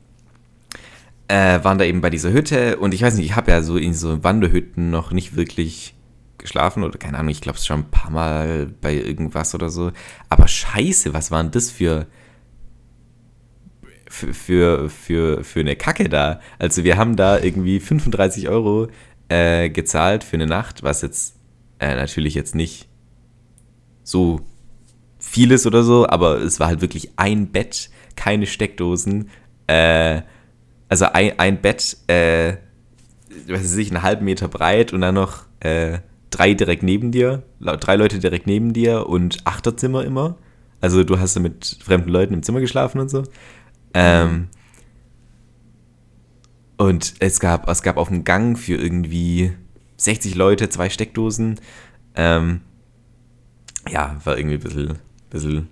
[1.27, 3.79] Äh, waren da eben bei dieser Hütte und ich weiß nicht, ich habe ja so
[3.79, 5.95] in so Wanderhütten noch nicht wirklich
[6.37, 9.91] geschlafen oder keine Ahnung, ich glaube es schon ein paar Mal bei irgendwas oder so.
[10.29, 12.07] Aber scheiße, was waren das für,
[14.09, 16.41] für, für, für, für eine Kacke da?
[16.59, 18.89] Also wir haben da irgendwie 35 Euro
[19.35, 21.35] äh, gezahlt für eine Nacht, was jetzt
[21.81, 22.89] äh, natürlich jetzt nicht
[24.05, 24.41] so
[25.19, 29.31] vieles oder so, aber es war halt wirklich ein Bett, keine Steckdosen,
[29.67, 30.23] äh,
[30.89, 32.59] also ein, ein Bett, äh,
[33.49, 35.99] weiß ich, einen halben Meter breit und dann noch äh,
[36.31, 40.37] drei direkt neben dir, drei Leute direkt neben dir und Achterzimmer immer.
[40.81, 43.25] Also du hast mit fremden Leuten im Zimmer geschlafen und so.
[43.95, 44.49] Ähm,
[46.77, 49.53] und es gab, es gab auf dem Gang für irgendwie
[49.97, 51.61] 60 Leute zwei Steckdosen.
[52.15, 52.61] Ähm,
[53.89, 54.99] ja, war irgendwie ein bisschen
[55.35, 55.69] bisschen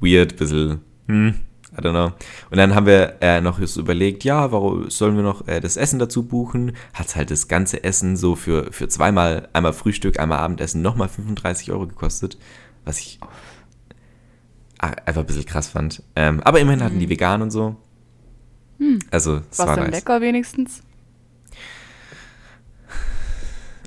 [0.00, 1.34] weird, bisschen, hm,
[1.72, 2.12] I don't know.
[2.50, 5.76] Und dann haben wir äh, noch so überlegt, ja, warum sollen wir noch äh, das
[5.76, 6.76] Essen dazu buchen?
[6.94, 11.72] Hat halt das ganze Essen so für, für zweimal, einmal Frühstück, einmal Abendessen, nochmal 35
[11.72, 12.38] Euro gekostet,
[12.84, 13.18] was ich
[14.78, 16.02] einfach ein bisschen krass fand.
[16.14, 17.10] Ähm, aber immerhin hatten die mhm.
[17.10, 17.76] vegan und so.
[18.78, 18.98] Hm.
[19.10, 19.94] Also, es war denn nice.
[19.94, 20.82] lecker wenigstens?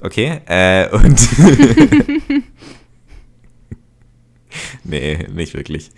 [0.01, 1.19] Okay, äh, und
[4.83, 5.91] nee, nicht wirklich.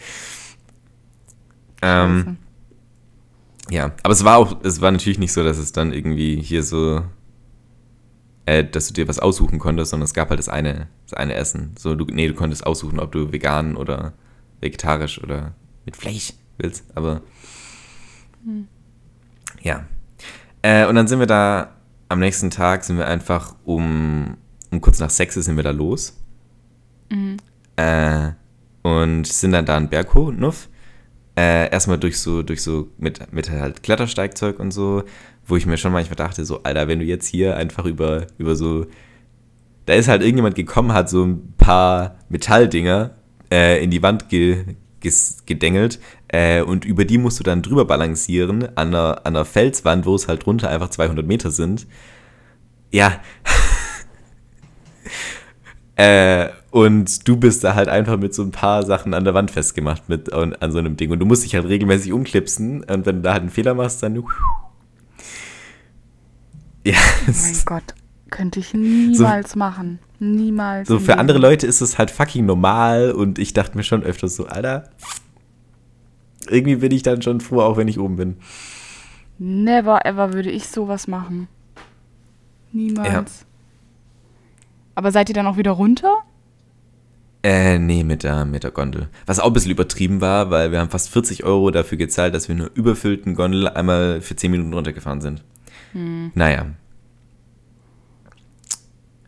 [1.83, 2.37] Ähm,
[3.69, 6.63] ja, aber es war auch, es war natürlich nicht so, dass es dann irgendwie hier
[6.63, 7.03] so,
[8.45, 11.35] äh, dass du dir was aussuchen konntest, sondern es gab halt das eine, das eine
[11.35, 11.75] Essen.
[11.77, 14.13] So, du, nee, du konntest aussuchen, ob du vegan oder
[14.61, 15.53] vegetarisch oder
[15.85, 17.21] mit Fleisch willst, aber
[18.43, 18.67] hm.
[19.61, 19.85] Ja.
[20.61, 21.75] Äh, und dann sind wir da,
[22.09, 24.37] am nächsten Tag sind wir einfach um,
[24.71, 26.17] um kurz nach sechs sind wir da los.
[27.09, 27.37] Mhm.
[27.75, 28.31] Äh,
[28.83, 30.69] und sind dann da einen Berg hoch, Nuff.
[31.37, 35.03] Äh, erstmal durch so, durch so, mit, mit halt Klettersteigzeug und so,
[35.45, 38.55] wo ich mir schon manchmal dachte, so, Alter, wenn du jetzt hier einfach über, über
[38.55, 38.85] so,
[39.85, 43.11] da ist halt irgendjemand gekommen, hat so ein paar Metalldinger
[43.51, 44.75] äh, in die Wand ge,
[45.45, 50.05] gedengelt äh, und über die musst du dann drüber balancieren an einer, an einer Felswand,
[50.05, 51.87] wo es halt drunter einfach 200 Meter sind.
[52.91, 53.19] Ja.
[55.95, 59.51] äh, und du bist da halt einfach mit so ein paar Sachen an der Wand
[59.51, 61.11] festgemacht mit an, an so einem Ding.
[61.11, 62.83] Und du musst dich halt regelmäßig umklipsen.
[62.83, 64.23] Und wenn du da halt einen Fehler machst, dann.
[66.85, 66.93] Ja.
[67.27, 67.93] Oh mein Gott,
[68.31, 69.99] könnte ich niemals so, machen.
[70.23, 70.87] Niemals.
[70.87, 73.11] So für andere Leute ist es halt fucking normal.
[73.11, 74.83] Und ich dachte mir schon öfters so, Alter,
[76.47, 78.37] irgendwie bin ich dann schon froh, auch wenn ich oben bin.
[79.39, 81.47] Never ever würde ich sowas machen.
[82.71, 83.39] Niemals.
[83.39, 83.45] Ja.
[84.93, 86.19] Aber seid ihr dann auch wieder runter?
[87.41, 89.09] Äh, nee, mit der, mit der Gondel.
[89.25, 92.47] Was auch ein bisschen übertrieben war, weil wir haben fast 40 Euro dafür gezahlt, dass
[92.47, 95.43] wir nur überfüllten Gondel einmal für 10 Minuten runtergefahren sind.
[95.93, 96.31] Hm.
[96.35, 96.67] Naja.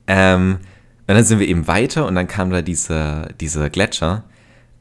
[0.05, 0.59] Ähm,
[1.05, 4.23] und dann sind wir eben weiter und dann kam da dieser, dieser Gletscher.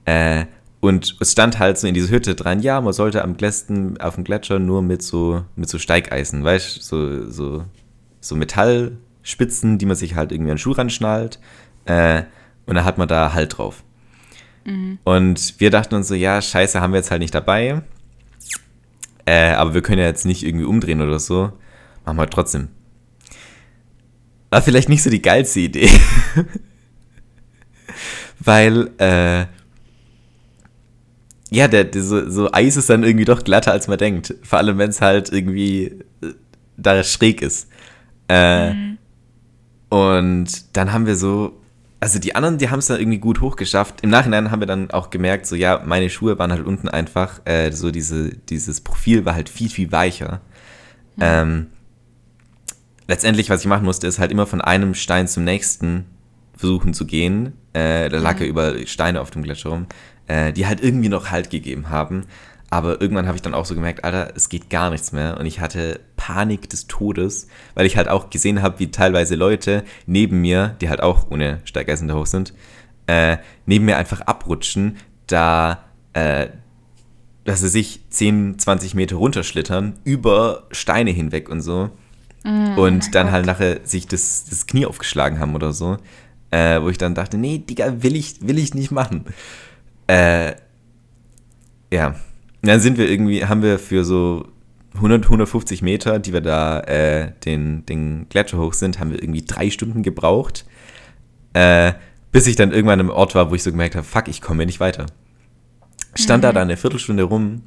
[0.05, 0.47] Äh,
[0.81, 4.17] und es stand halt so in dieser Hütte dran, ja, man sollte am Glästen auf
[4.17, 7.65] dem Gletscher nur mit so, mit so Steigeisen, weißt du, so, so,
[8.21, 11.39] so Metallspitzen, die man sich halt irgendwie an den Schuh ranschnallt.
[11.85, 12.25] Äh,
[12.67, 13.83] und dann hat man da Halt drauf.
[14.65, 14.99] Mhm.
[15.05, 17.83] Und wir dachten uns so, ja, scheiße, haben wir jetzt halt nicht dabei.
[19.25, 21.53] Äh, aber wir können ja jetzt nicht irgendwie umdrehen oder so.
[22.05, 22.69] Machen wir trotzdem.
[24.53, 25.89] War vielleicht nicht so die geilste Idee.
[28.39, 29.47] Weil, äh,
[31.49, 34.35] ja, der, der, so, so Eis ist dann irgendwie doch glatter, als man denkt.
[34.43, 36.35] Vor allem, wenn es halt irgendwie äh,
[36.77, 37.67] da schräg ist.
[38.29, 38.99] Äh, mhm.
[39.89, 41.59] Und dann haben wir so
[41.99, 44.03] also die anderen, die haben es dann irgendwie gut hochgeschafft.
[44.03, 47.41] Im Nachhinein haben wir dann auch gemerkt, so ja, meine Schuhe waren halt unten einfach,
[47.47, 50.43] äh, so diese, dieses Profil war halt viel, viel weicher.
[51.17, 51.23] Mhm.
[51.23, 51.67] Ähm,
[53.13, 56.07] letztendlich, was ich machen musste, ist halt immer von einem Stein zum nächsten
[56.57, 57.53] versuchen zu gehen.
[57.75, 58.41] Äh, da lag mhm.
[58.41, 59.87] ja über Steine auf dem Gletscher rum,
[60.29, 62.25] äh, die halt irgendwie noch Halt gegeben haben.
[62.71, 65.37] Aber irgendwann habe ich dann auch so gemerkt, Alter, es geht gar nichts mehr.
[65.39, 69.85] Und ich hatte Panik des Todes, weil ich halt auch gesehen habe, wie teilweise Leute
[70.07, 72.55] neben mir, die halt auch ohne Steigeisen da hoch sind,
[73.09, 73.37] äh,
[73.67, 74.97] neben mir einfach abrutschen,
[75.27, 75.85] da,
[76.15, 76.47] äh,
[77.45, 81.91] dass sie sich 10, 20 Meter runterschlittern, über Steine hinweg und so.
[82.45, 85.97] Mm, und dann halt nachher sich das, das Knie aufgeschlagen haben oder so.
[86.51, 89.25] Äh, wo ich dann dachte, nee, Digga, will ich, will ich nicht machen.
[90.07, 90.53] Äh,
[91.93, 92.15] ja.
[92.63, 94.47] Dann sind wir irgendwie, haben wir für so
[94.95, 99.43] 100, 150 Meter, die wir da äh, den, den Gletscher hoch sind, haben wir irgendwie
[99.43, 100.67] drei Stunden gebraucht.
[101.55, 101.95] Äh,
[102.31, 104.67] bis ich dann irgendwann im Ort war, wo ich so gemerkt habe, fuck, ich komme
[104.67, 105.07] nicht weiter.
[106.15, 106.47] Stand mhm.
[106.47, 107.63] da dann eine Viertelstunde rum.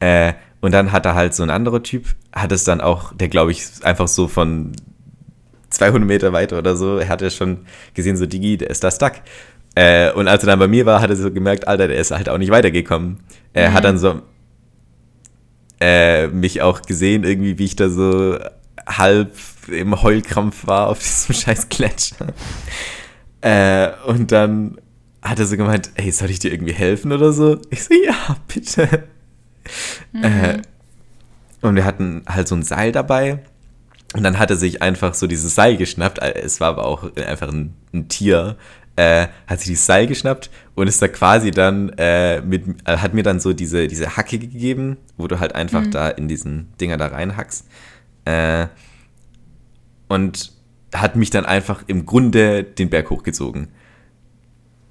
[0.00, 0.34] Äh,
[0.66, 3.52] und dann hat da halt so ein anderer Typ, hat es dann auch, der glaube
[3.52, 4.72] ich einfach so von
[5.70, 8.90] 200 Meter weiter oder so, er hat ja schon gesehen, so Digi, der ist da
[8.90, 9.12] stuck.
[9.76, 12.10] Äh, und als er dann bei mir war, hat er so gemerkt, Alter, der ist
[12.10, 13.20] halt auch nicht weitergekommen.
[13.52, 13.74] Er mhm.
[13.74, 14.22] hat dann so
[15.80, 18.36] äh, mich auch gesehen, irgendwie, wie ich da so
[18.88, 19.36] halb
[19.68, 22.26] im Heulkrampf war auf diesem scheiß Gletscher.
[23.40, 24.78] Äh, und dann
[25.22, 27.60] hat er so gemeint, hey, soll ich dir irgendwie helfen oder so?
[27.70, 29.04] Ich so, ja, bitte.
[30.12, 30.24] Mhm.
[30.24, 30.62] Äh,
[31.62, 33.40] und wir hatten halt so ein Seil dabei.
[34.14, 36.18] Und dann hat er sich einfach so dieses Seil geschnappt.
[36.18, 38.56] Äh, es war aber auch einfach ein, ein Tier.
[38.96, 43.12] Äh, hat sich dieses Seil geschnappt und ist da quasi dann äh, mit, äh, hat
[43.12, 45.90] mir dann so diese, diese Hacke gegeben, wo du halt einfach mhm.
[45.90, 47.66] da in diesen Dinger da reinhackst.
[48.24, 48.68] Äh,
[50.08, 50.52] und
[50.94, 53.68] hat mich dann einfach im Grunde den Berg hochgezogen.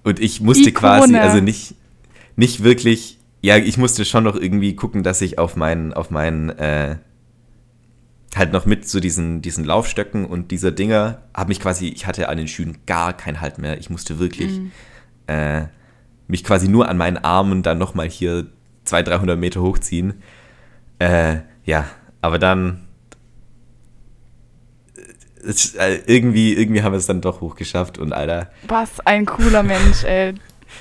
[0.03, 0.79] Und ich musste Ikone.
[0.79, 1.73] quasi, also nicht,
[2.35, 3.14] nicht wirklich,
[3.45, 6.95] ja, ich musste schon noch irgendwie gucken, dass ich auf meinen, auf meinen, äh,
[8.35, 12.27] halt noch mit so diesen, diesen Laufstöcken und dieser Dinger, habe mich quasi, ich hatte
[12.27, 13.77] an den Schühen gar keinen Halt mehr.
[13.77, 14.71] Ich musste wirklich mhm.
[15.27, 15.65] äh,
[16.27, 18.47] mich quasi nur an meinen Armen dann nochmal hier
[18.85, 20.23] 200, 300 Meter hochziehen.
[20.97, 21.85] Äh, ja,
[22.21, 22.87] aber dann
[25.77, 28.49] äh, irgendwie, irgendwie haben wir es dann doch hochgeschafft und Alter.
[28.67, 30.33] Was ein cooler Mensch, ey.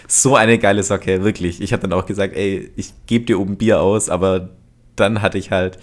[0.07, 1.61] So eine geile Socke, wirklich.
[1.61, 4.51] Ich habe dann auch gesagt, ey, ich gebe dir oben Bier aus, aber
[4.97, 5.79] dann hatte ich halt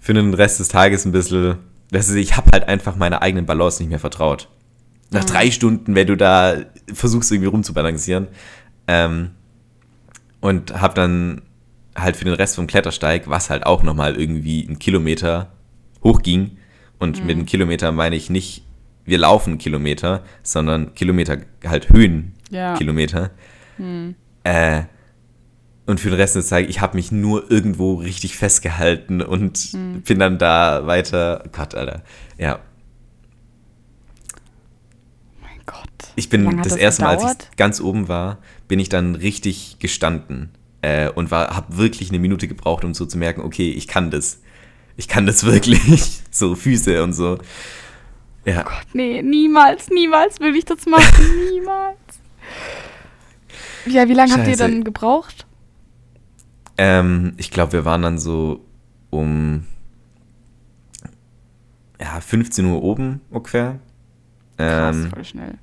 [0.00, 1.56] für den Rest des Tages ein bisschen,
[1.90, 4.48] weißt du, ich habe halt einfach meiner eigenen Balance nicht mehr vertraut.
[5.10, 5.28] Nach mhm.
[5.28, 6.56] drei Stunden, wenn du da
[6.92, 8.28] versuchst irgendwie rumzubalancieren.
[8.86, 9.30] Ähm,
[10.40, 11.42] und habe dann
[11.96, 15.52] halt für den Rest vom Klettersteig, was halt auch nochmal irgendwie einen Kilometer
[16.02, 16.56] hochging,
[16.98, 17.26] und mhm.
[17.26, 18.64] mit einem Kilometer meine ich nicht,
[19.04, 22.37] wir laufen Kilometer, sondern Kilometer halt Höhenkilometer.
[22.50, 22.74] Ja.
[23.78, 24.14] Mhm.
[24.44, 24.82] Äh,
[25.86, 30.02] und für den Rest des Tages, ich habe mich nur irgendwo richtig festgehalten und mhm.
[30.02, 31.44] bin dann da weiter.
[31.52, 32.02] Gott, Alter.
[32.36, 32.58] Ja.
[35.40, 35.88] Mein Gott.
[36.16, 38.38] Ich bin das, das erste Mal, als ich ganz oben war,
[38.68, 40.50] bin ich dann richtig gestanden
[40.82, 44.40] äh, und habe wirklich eine Minute gebraucht, um so zu merken, okay, ich kann das
[44.98, 46.20] ich kann das wirklich.
[46.30, 47.38] So Füße und so.
[48.44, 48.60] Ja.
[48.60, 51.24] Oh Gott, nee, niemals, niemals will ich das machen.
[51.50, 51.96] niemals.
[53.86, 55.46] Ja, wie lange habt ihr dann gebraucht?
[56.76, 58.64] Ähm, ich glaube, wir waren dann so
[59.10, 59.64] um
[62.00, 63.80] ja, 15 Uhr oben ungefähr.
[64.58, 65.54] Ähm, Krass, voll schnell.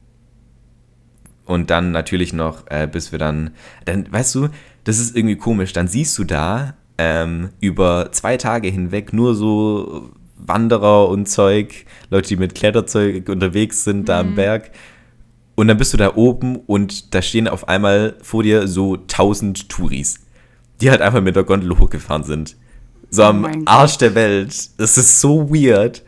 [1.45, 3.51] Und dann natürlich noch, äh, bis wir dann,
[3.85, 4.49] dann, weißt du,
[4.83, 10.11] das ist irgendwie komisch, dann siehst du da ähm, über zwei Tage hinweg nur so
[10.37, 14.05] Wanderer und Zeug, Leute, die mit Kletterzeug unterwegs sind, mhm.
[14.05, 14.35] da am mhm.
[14.35, 14.71] Berg.
[15.55, 19.69] Und dann bist du da oben und da stehen auf einmal vor dir so tausend
[19.69, 20.19] Touris,
[20.81, 22.57] die halt einfach mit der Gondel hochgefahren sind.
[23.09, 24.01] So oh am Arsch Gott.
[24.01, 24.69] der Welt.
[24.77, 26.03] Das ist so weird.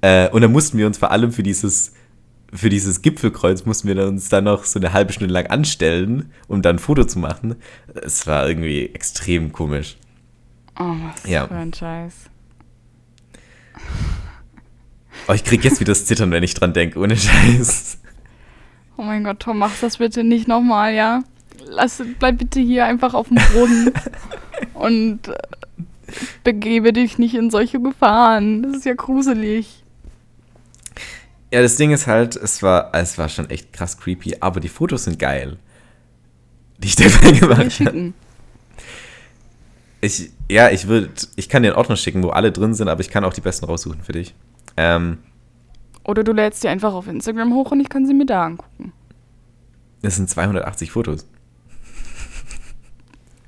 [0.00, 1.92] Äh, und dann mussten wir uns vor allem für dieses,
[2.52, 6.62] für dieses Gipfelkreuz mussten wir uns dann noch so eine halbe Stunde lang anstellen, um
[6.62, 7.56] dann ein Foto zu machen.
[7.94, 9.96] Es war irgendwie extrem komisch.
[10.78, 11.46] Oh, was ja.
[11.46, 12.14] für ein Scheiß.
[15.28, 17.99] Oh, ich krieg jetzt wieder das Zittern, wenn ich dran denke, ohne Scheiß.
[19.00, 21.24] Oh mein Gott, Tom, mach das bitte nicht nochmal, ja?
[21.64, 23.92] Lass, bleib bitte hier einfach auf dem Boden
[24.74, 25.32] und äh,
[26.44, 28.62] begebe dich nicht in solche Gefahren.
[28.62, 29.84] Das ist ja gruselig.
[31.50, 34.68] Ja, das Ding ist halt, es war, es war schon echt krass creepy, aber die
[34.68, 35.56] Fotos sind geil.
[36.76, 38.12] Die ich dabei gemacht habe.
[40.02, 43.00] Ich, ja, ich würde, ich kann dir einen Ordner schicken, wo alle drin sind, aber
[43.00, 44.34] ich kann auch die besten raussuchen für dich.
[44.76, 45.20] Ähm,
[46.04, 48.92] Oder du lädst die einfach auf Instagram hoch und ich kann sie mir da angucken.
[50.02, 51.26] Das sind 280 Fotos.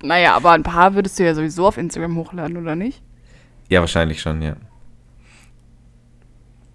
[0.03, 3.03] Naja, aber ein paar würdest du ja sowieso auf Instagram hochladen, oder nicht?
[3.69, 4.57] Ja, wahrscheinlich schon, ja.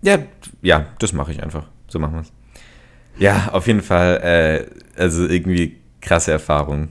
[0.02, 0.20] Ja,
[0.62, 1.66] ja, das mache ich einfach.
[1.88, 2.32] So machen wir es.
[3.20, 4.18] Ja, auf jeden Fall,
[4.98, 6.90] äh, also irgendwie krasse Erfahrung.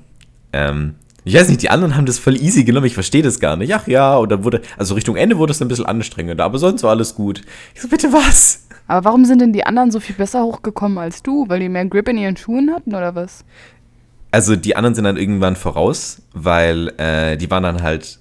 [0.53, 3.57] Ähm, Ich weiß nicht, die anderen haben das voll easy genommen, ich verstehe das gar
[3.57, 3.75] nicht.
[3.75, 6.83] Ach ja, und dann wurde, also Richtung Ende wurde es ein bisschen anstrengender, aber sonst
[6.83, 7.43] war alles gut.
[7.75, 8.66] Ich so, bitte was?
[8.89, 11.49] Aber warum sind denn die anderen so viel besser hochgekommen als du?
[11.49, 13.45] Weil die mehr Grip in ihren Schuhen hatten oder was?
[14.31, 18.19] Also die anderen sind dann irgendwann voraus, weil äh, die waren dann halt,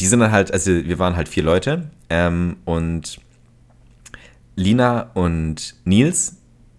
[0.00, 3.18] die sind dann halt, also wir waren halt vier Leute ähm, und
[4.56, 6.36] Lina und Nils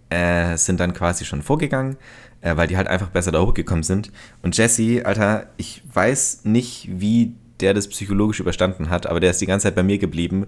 [0.10, 1.98] äh, sind dann quasi schon vorgegangen,
[2.42, 4.12] äh, weil die halt einfach besser da hochgekommen sind.
[4.44, 9.42] Und Jesse, Alter, ich weiß nicht, wie der das psychologisch überstanden hat, aber der ist
[9.42, 10.48] die ganze Zeit bei mir geblieben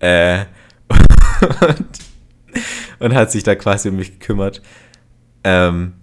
[0.00, 0.44] äh,
[1.60, 2.11] und,
[3.02, 4.62] und, hat sich da quasi um mich gekümmert.
[5.44, 5.94] Ähm,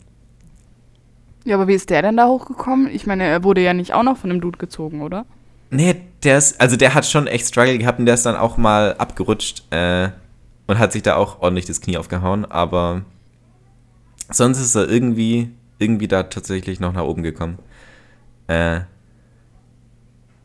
[1.46, 2.90] ja, aber wie ist der denn da hochgekommen?
[2.94, 5.26] Ich meine, er wurde ja nicht auch noch von dem Dude gezogen, oder?
[5.72, 8.58] Nee, der ist, also der hat schon echt Struggle gehabt und der ist dann auch
[8.58, 10.10] mal abgerutscht äh,
[10.68, 13.04] und hat sich da auch ordentlich das Knie aufgehauen, aber
[14.30, 17.60] sonst ist er irgendwie, irgendwie da tatsächlich noch nach oben gekommen.
[18.48, 18.82] Äh,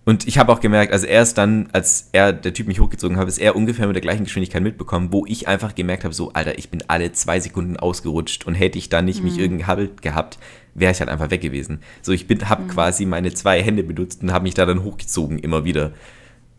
[0.06, 3.16] und ich habe auch gemerkt, also er ist dann, als er, der Typ mich hochgezogen
[3.16, 6.32] hat, ist er ungefähr mit der gleichen Geschwindigkeit mitbekommen, wo ich einfach gemerkt habe, so,
[6.34, 9.24] Alter, ich bin alle zwei Sekunden ausgerutscht und hätte ich da nicht mhm.
[9.24, 10.38] mich irgendwie habelt gehabt,
[10.74, 11.80] wäre ich halt einfach weg gewesen.
[12.02, 12.68] So, ich bin, habe mhm.
[12.68, 15.92] quasi meine zwei Hände benutzt und habe mich da dann hochgezogen, immer wieder.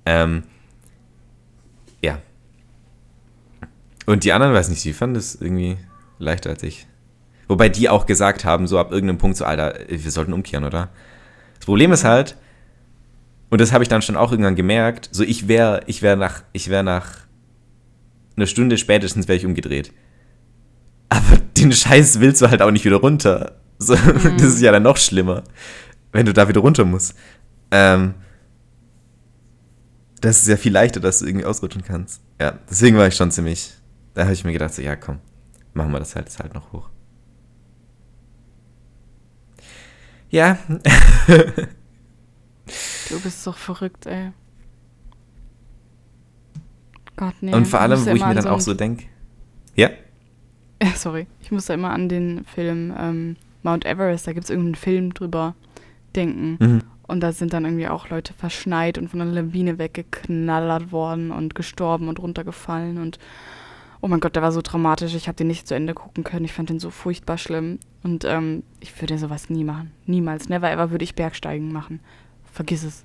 [0.07, 0.43] Ähm,
[2.01, 2.17] ja.
[4.07, 5.77] Und die anderen, weiß nicht, die fanden das irgendwie
[6.17, 6.87] leichter als ich.
[7.47, 10.89] Wobei die auch gesagt haben, so ab irgendeinem Punkt, so, Alter, wir sollten umkehren, oder?
[11.59, 12.37] Das Problem ist halt,
[13.49, 15.09] und das habe ich dann schon auch irgendwann gemerkt.
[15.11, 17.25] So, ich wäre ich wär nach, ich wär nach
[18.35, 19.93] einer Stunde spätestens wäre ich umgedreht.
[21.09, 23.57] Aber den Scheiß willst du halt auch nicht wieder runter.
[23.77, 24.37] So, mhm.
[24.37, 25.43] Das ist ja dann noch schlimmer,
[26.11, 27.15] wenn du da wieder runter musst.
[27.71, 28.15] Ähm,
[30.21, 32.21] das ist ja viel leichter, dass du irgendwie ausrutschen kannst.
[32.39, 33.73] Ja, deswegen war ich schon ziemlich.
[34.13, 35.19] Da habe ich mir gedacht, so, ja, komm,
[35.73, 36.89] machen wir das halt, das halt noch hoch.
[40.29, 40.57] Ja.
[43.09, 44.31] Du bist doch verrückt, ey.
[47.15, 47.53] Gott, nee.
[47.53, 49.05] Und vor allem, wo ich mir dann so auch so denke.
[49.75, 49.89] Ja?
[50.81, 51.27] Ja, sorry.
[51.41, 55.13] Ich muss da immer an den Film ähm, Mount Everest, da gibt es irgendeinen Film
[55.13, 55.55] drüber
[56.15, 56.57] denken.
[56.59, 56.81] Mhm.
[57.07, 61.53] Und da sind dann irgendwie auch Leute verschneit und von einer Lawine weggeknallert worden und
[61.53, 62.97] gestorben und runtergefallen.
[62.97, 63.19] Und
[64.01, 65.13] oh mein Gott, der war so dramatisch.
[65.13, 66.45] Ich habe den nicht zu Ende gucken können.
[66.45, 67.77] Ich fand den so furchtbar schlimm.
[68.01, 69.91] Und ähm, ich würde sowas nie machen.
[70.07, 70.49] Niemals.
[70.49, 71.99] Never ever würde ich Bergsteigen machen
[72.55, 73.03] vergiss es.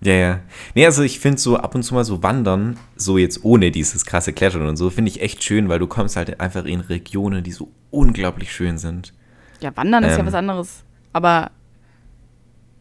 [0.00, 0.40] Ja, ja.
[0.74, 4.06] Nee, also ich finde so ab und zu mal so wandern, so jetzt ohne dieses
[4.06, 7.42] krasse Klettern und so, finde ich echt schön, weil du kommst halt einfach in Regionen,
[7.42, 9.12] die so unglaublich schön sind.
[9.60, 10.26] Ja, wandern ähm, ist ja ähm.
[10.26, 11.50] was anderes, aber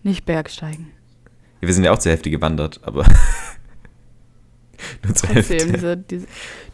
[0.03, 0.91] nicht Bergsteigen.
[1.61, 3.03] Ja, wir sind ja auch zur Hälfte gewandert, aber
[5.03, 5.57] nur zur Hälfte.
[5.57, 6.27] Diese, diese,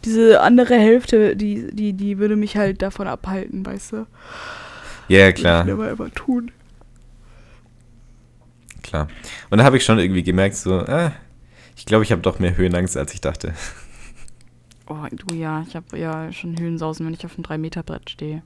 [0.04, 4.06] diese, andere Hälfte, die, die, die würde mich halt davon abhalten, weißt du?
[5.08, 5.66] Ja, yeah, klar.
[5.66, 6.50] Ich aber immer tun
[8.84, 9.08] klar.
[9.50, 11.10] Und da habe ich schon irgendwie gemerkt, so, äh,
[11.74, 13.52] ich glaube, ich habe doch mehr Höhenangst, als ich dachte.
[14.86, 18.42] Oh, du ja, ich habe ja schon Höhensausen, wenn ich auf einem 3-Meter-Brett stehe.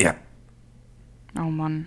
[0.00, 0.14] Ja.
[1.36, 1.86] Oh Mann.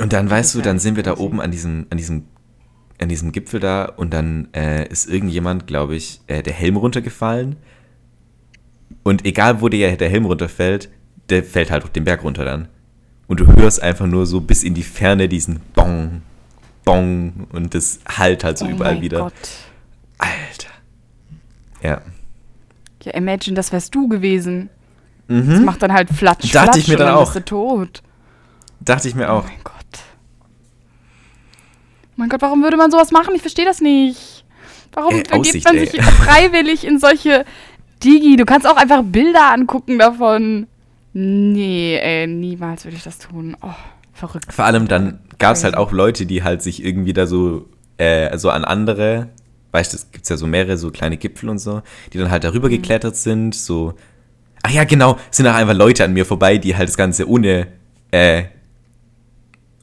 [0.00, 2.24] Und dann weißt du, dann sind wir da oben an diesem, an diesem,
[3.00, 7.54] an diesem Gipfel da und dann äh, ist irgendjemand, glaube ich, äh, der Helm runtergefallen.
[9.04, 10.90] Und egal, wo der, der Helm runterfällt,
[11.28, 12.66] der fällt halt auf den Berg runter dann
[13.30, 16.22] und du hörst einfach nur so bis in die Ferne diesen Bong,
[16.84, 19.20] Bong und das halt halt so oh überall wieder.
[19.20, 19.32] Gott.
[20.18, 20.70] Alter.
[21.80, 22.02] Ja.
[23.04, 24.68] Ja, imagine, das wärst du gewesen.
[25.28, 25.48] Mhm.
[25.48, 27.32] Das macht dann halt flatsch, Dachte flatsch ich mir dann, dann auch.
[27.32, 28.02] bist du tot.
[28.80, 29.44] Dachte ich mir auch.
[29.44, 29.74] Oh mein Gott.
[32.02, 33.32] Oh mein Gott, warum würde man sowas machen?
[33.36, 34.44] Ich verstehe das nicht.
[34.92, 35.86] Warum äh, begibt man ey.
[35.86, 37.44] sich freiwillig in solche
[38.02, 38.34] Digi?
[38.34, 40.66] Du kannst auch einfach Bilder angucken davon.
[41.12, 43.56] Nee, ey, niemals würde ich das tun.
[43.62, 43.74] Oh,
[44.12, 44.52] verrückt.
[44.52, 48.36] Vor allem dann gab es halt auch Leute, die halt sich irgendwie da so, äh,
[48.38, 49.28] so an andere,
[49.72, 51.82] weißt du, es gibt ja so mehrere so kleine Gipfel und so,
[52.12, 52.72] die dann halt darüber mhm.
[52.72, 53.94] geklettert sind, so.
[54.62, 57.66] Ach ja, genau, sind auch einfach Leute an mir vorbei, die halt das Ganze ohne,
[58.10, 58.44] äh,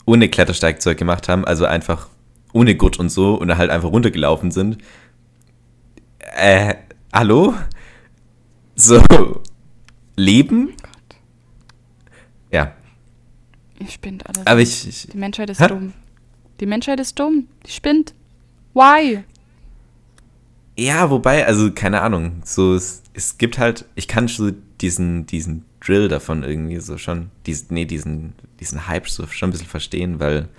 [0.05, 2.07] ohne Klettersteigzeug gemacht haben, also einfach
[2.53, 4.78] ohne Gurt und so und halt einfach runtergelaufen sind.
[6.19, 6.75] Äh,
[7.11, 7.55] hallo?
[8.75, 9.01] So,
[10.15, 10.73] Leben?
[13.80, 14.45] Ihr spinnt alles.
[14.45, 15.67] Aber ich, ich Die Menschheit ist hä?
[15.67, 15.93] dumm.
[16.59, 17.47] Die Menschheit ist dumm.
[17.65, 18.13] Die spinnt.
[18.73, 19.23] Why?
[20.78, 22.41] Ja, wobei, also keine Ahnung.
[22.45, 24.51] So, es, es gibt halt, ich kann so
[24.82, 29.51] diesen, diesen Drill davon irgendwie so schon, diesen, nee, diesen, diesen Hype so schon ein
[29.51, 30.49] bisschen verstehen, weil.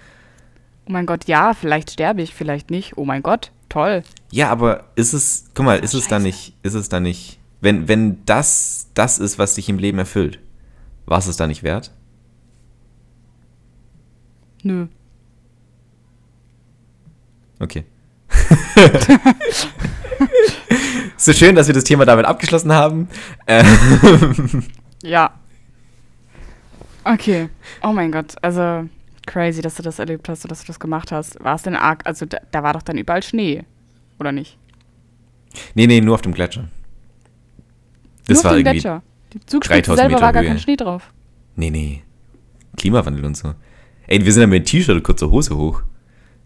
[0.86, 2.96] Oh mein Gott, ja, vielleicht sterbe ich, vielleicht nicht.
[2.96, 4.02] Oh mein Gott, toll.
[4.32, 7.38] Ja, aber ist es, guck mal, ist oh, es da nicht, ist es da nicht,
[7.60, 10.40] wenn, wenn das das ist, was dich im Leben erfüllt,
[11.06, 11.92] war es es da nicht wert?
[14.62, 14.86] Nö.
[17.60, 17.84] Okay.
[21.16, 23.08] so schön, dass wir das Thema damit abgeschlossen haben.
[23.46, 24.64] Ähm,
[25.02, 25.32] Ja.
[27.04, 27.48] Okay.
[27.82, 28.34] Oh mein Gott.
[28.42, 28.88] Also
[29.26, 31.42] crazy, dass du das erlebt hast und dass du das gemacht hast.
[31.42, 32.06] War es denn arg?
[32.06, 33.64] Also da, da war doch dann überall Schnee.
[34.18, 34.58] Oder nicht?
[35.74, 36.68] nee, nee, nur auf dem Gletscher.
[38.26, 38.80] Das Nur war auf dem irgendwie.
[38.80, 39.02] Gletscher.
[39.32, 40.48] Die Zugspitze 3000 selber Meter war gar Höhe.
[40.50, 41.12] kein Schnee drauf.
[41.56, 42.02] Nee, nee.
[42.76, 43.54] Klimawandel und so.
[44.08, 45.82] Ey, wir sind dann mit T-Shirt und kurzer Hose hoch.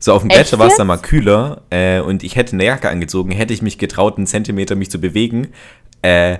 [0.00, 2.90] So, auf dem Gletscher war es dann mal kühler äh, und ich hätte eine Jacke
[2.90, 5.48] angezogen, hätte ich mich getraut, einen Zentimeter mich zu bewegen.
[6.02, 6.38] Äh,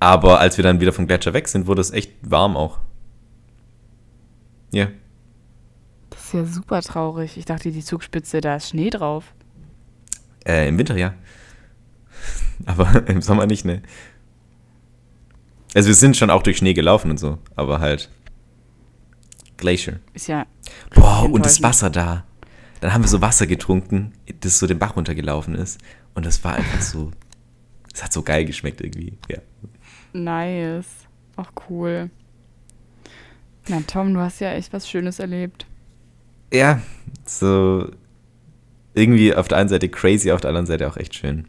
[0.00, 2.78] aber als wir dann wieder vom Gletscher weg sind, wurde es echt warm auch.
[4.70, 4.88] Ja.
[6.10, 7.38] Das ist ja super traurig.
[7.38, 9.32] Ich dachte, die Zugspitze, da ist Schnee drauf.
[10.46, 11.14] Äh, im Winter ja.
[12.66, 13.80] Aber im Sommer nicht, ne?
[15.74, 18.10] Also wir sind schon auch durch Schnee gelaufen und so, aber halt
[19.60, 20.00] Glacier.
[20.14, 20.46] Ist ja.
[20.94, 21.62] Boah, und das.
[21.62, 22.24] Wasser da.
[22.80, 25.78] Dann haben wir so Wasser getrunken, das so den Bach runtergelaufen ist.
[26.14, 27.10] Und das war einfach so.
[27.92, 29.14] Es hat so geil geschmeckt irgendwie.
[29.28, 29.38] Ja.
[30.12, 30.86] Nice.
[31.34, 32.08] Auch cool.
[33.68, 35.66] Na, Tom, du hast ja echt was Schönes erlebt.
[36.52, 36.80] ja,
[37.26, 37.90] so.
[38.94, 41.48] Irgendwie auf der einen Seite crazy, auf der anderen Seite auch echt schön.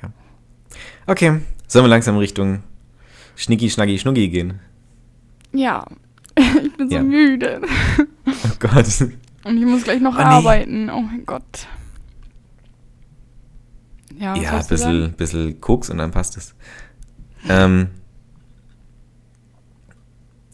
[0.00, 0.12] Ja.
[1.06, 2.62] Okay, sollen wir langsam Richtung
[3.36, 4.60] Schnicki, Schnacki, Schnucki gehen?
[5.52, 5.86] Ja.
[6.64, 7.02] Ich bin so Ja.
[7.02, 7.60] müde.
[8.26, 8.86] Oh Gott.
[9.44, 10.24] Und ich muss gleich noch Oh, nee.
[10.24, 10.88] arbeiten.
[10.90, 11.66] Oh mein Gott.
[14.16, 16.54] Ja, Ja, ein bisschen, bisschen Koks und dann passt es.
[17.48, 17.88] Ähm,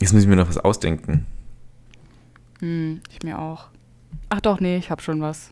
[0.00, 1.26] jetzt muss ich mir noch was ausdenken.
[2.60, 3.68] Hm, ich mir auch.
[4.30, 5.50] Ach doch, nee, ich hab schon was.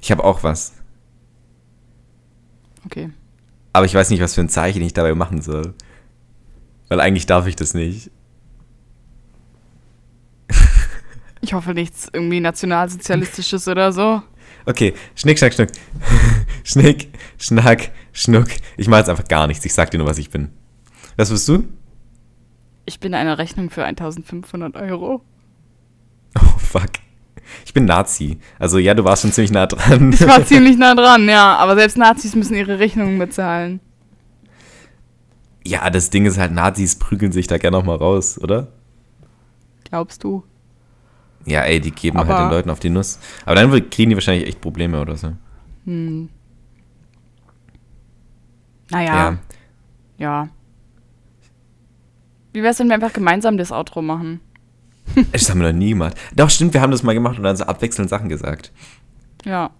[0.00, 0.74] Ich habe auch was.
[2.86, 3.10] Okay.
[3.72, 5.74] Aber ich weiß nicht, was für ein Zeichen ich dabei machen soll.
[6.88, 8.10] Weil eigentlich darf ich das nicht.
[11.40, 14.22] Ich hoffe nichts irgendwie nationalsozialistisches oder so.
[14.64, 15.68] Okay, Schnick, Schnack, Schnuck.
[16.64, 18.48] Schnick, Schnack, Schnuck.
[18.78, 19.64] Ich mache jetzt einfach gar nichts.
[19.64, 20.50] Ich sag dir nur, was ich bin.
[21.16, 21.64] Was bist du?
[22.86, 25.22] Ich bin eine Rechnung für 1500 Euro.
[26.38, 27.03] Oh, fuck.
[27.64, 28.38] Ich bin Nazi.
[28.58, 30.12] Also ja, du warst schon ziemlich nah dran.
[30.12, 31.56] Ich war ziemlich nah dran, ja.
[31.56, 33.80] Aber selbst Nazis müssen ihre Rechnungen bezahlen.
[35.66, 38.68] ja, das Ding ist halt, Nazis prügeln sich da gerne noch mal raus, oder?
[39.84, 40.44] Glaubst du?
[41.46, 43.18] Ja, ey, die geben halt Aber- den Leuten auf die Nuss.
[43.44, 45.32] Aber dann kriegen die wahrscheinlich echt Probleme oder so.
[45.84, 46.28] Hm.
[48.90, 49.14] Naja, Ja.
[49.24, 49.38] ja.
[50.18, 50.48] ja.
[52.52, 54.40] Wie wär's, wenn wir einfach gemeinsam das Outro machen?
[55.32, 56.16] Das haben wir noch nie gemacht.
[56.34, 58.72] Doch, stimmt, wir haben das mal gemacht und dann so abwechselnd Sachen gesagt.
[59.44, 59.70] Ja,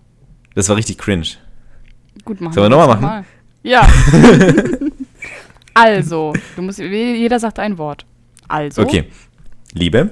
[0.55, 1.27] Das war richtig cringe.
[2.25, 2.53] gut machen.
[2.55, 3.27] Sollen wir nochmal machen?
[3.63, 3.89] Ja.
[5.75, 8.05] also, du musst, jeder sagt ein Wort.
[8.49, 9.11] Also, Okay.
[9.73, 10.11] Liebe,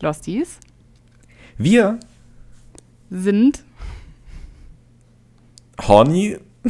[0.00, 0.58] Losties
[1.56, 1.98] wir,
[3.10, 3.62] sind
[5.80, 6.36] Horny,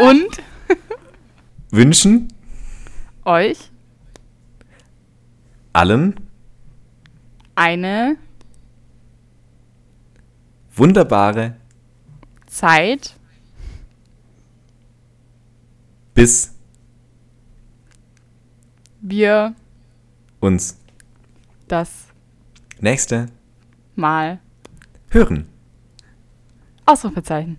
[0.00, 0.28] und
[1.70, 2.28] wünschen
[3.24, 3.71] euch
[5.72, 6.14] allen
[7.54, 8.16] eine
[10.74, 11.56] wunderbare
[12.46, 13.16] Zeit
[16.14, 16.54] bis
[19.00, 19.54] wir
[20.40, 20.78] uns
[21.68, 22.06] das
[22.80, 23.26] nächste
[23.96, 24.38] Mal
[25.10, 25.48] hören.
[26.84, 27.58] Ausrufezeichen.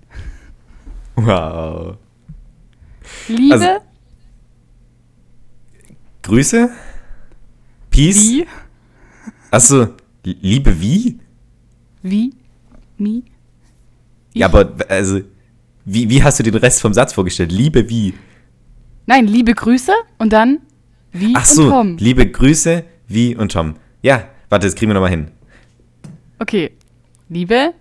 [1.16, 1.97] Wow.
[3.28, 3.86] Liebe, Also,
[6.22, 6.70] Grüße.
[7.93, 8.17] Peace.
[8.29, 8.47] wie,
[9.51, 9.87] Achso,
[10.25, 11.19] Liebe wie?
[12.01, 12.33] wie,
[12.97, 13.23] mi,
[14.33, 15.21] Ja, aber also,
[15.85, 17.51] wie, wie hast du den Rest vom Satz vorgestellt?
[17.51, 18.13] Liebe wie?
[19.05, 20.59] Nein, liebe Grüße und dann
[21.11, 21.97] wie Ach und so, Tom.
[21.97, 23.75] liebe Grüße, wie und Tom.
[24.01, 25.27] Ja, warte, das kriegen wir nochmal hin.
[26.39, 26.71] Okay.
[27.29, 27.73] Liebe,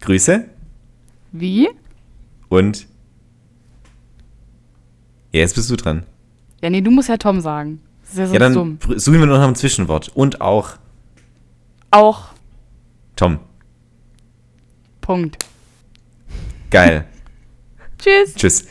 [0.00, 0.48] Grüße
[1.32, 1.68] wie?
[2.48, 2.86] und.
[5.32, 6.04] Ja, jetzt bist du dran.
[6.62, 7.80] Ja, nee, du musst ja Tom sagen.
[8.12, 8.78] Ist ja dann dumm.
[8.96, 10.10] suchen wir noch ein Zwischenwort.
[10.14, 10.70] Und auch
[11.90, 12.26] Auch
[13.16, 13.38] Tom.
[15.00, 15.38] Punkt.
[16.70, 17.06] Geil.
[17.98, 18.34] Tschüss.
[18.34, 18.64] Tschüss.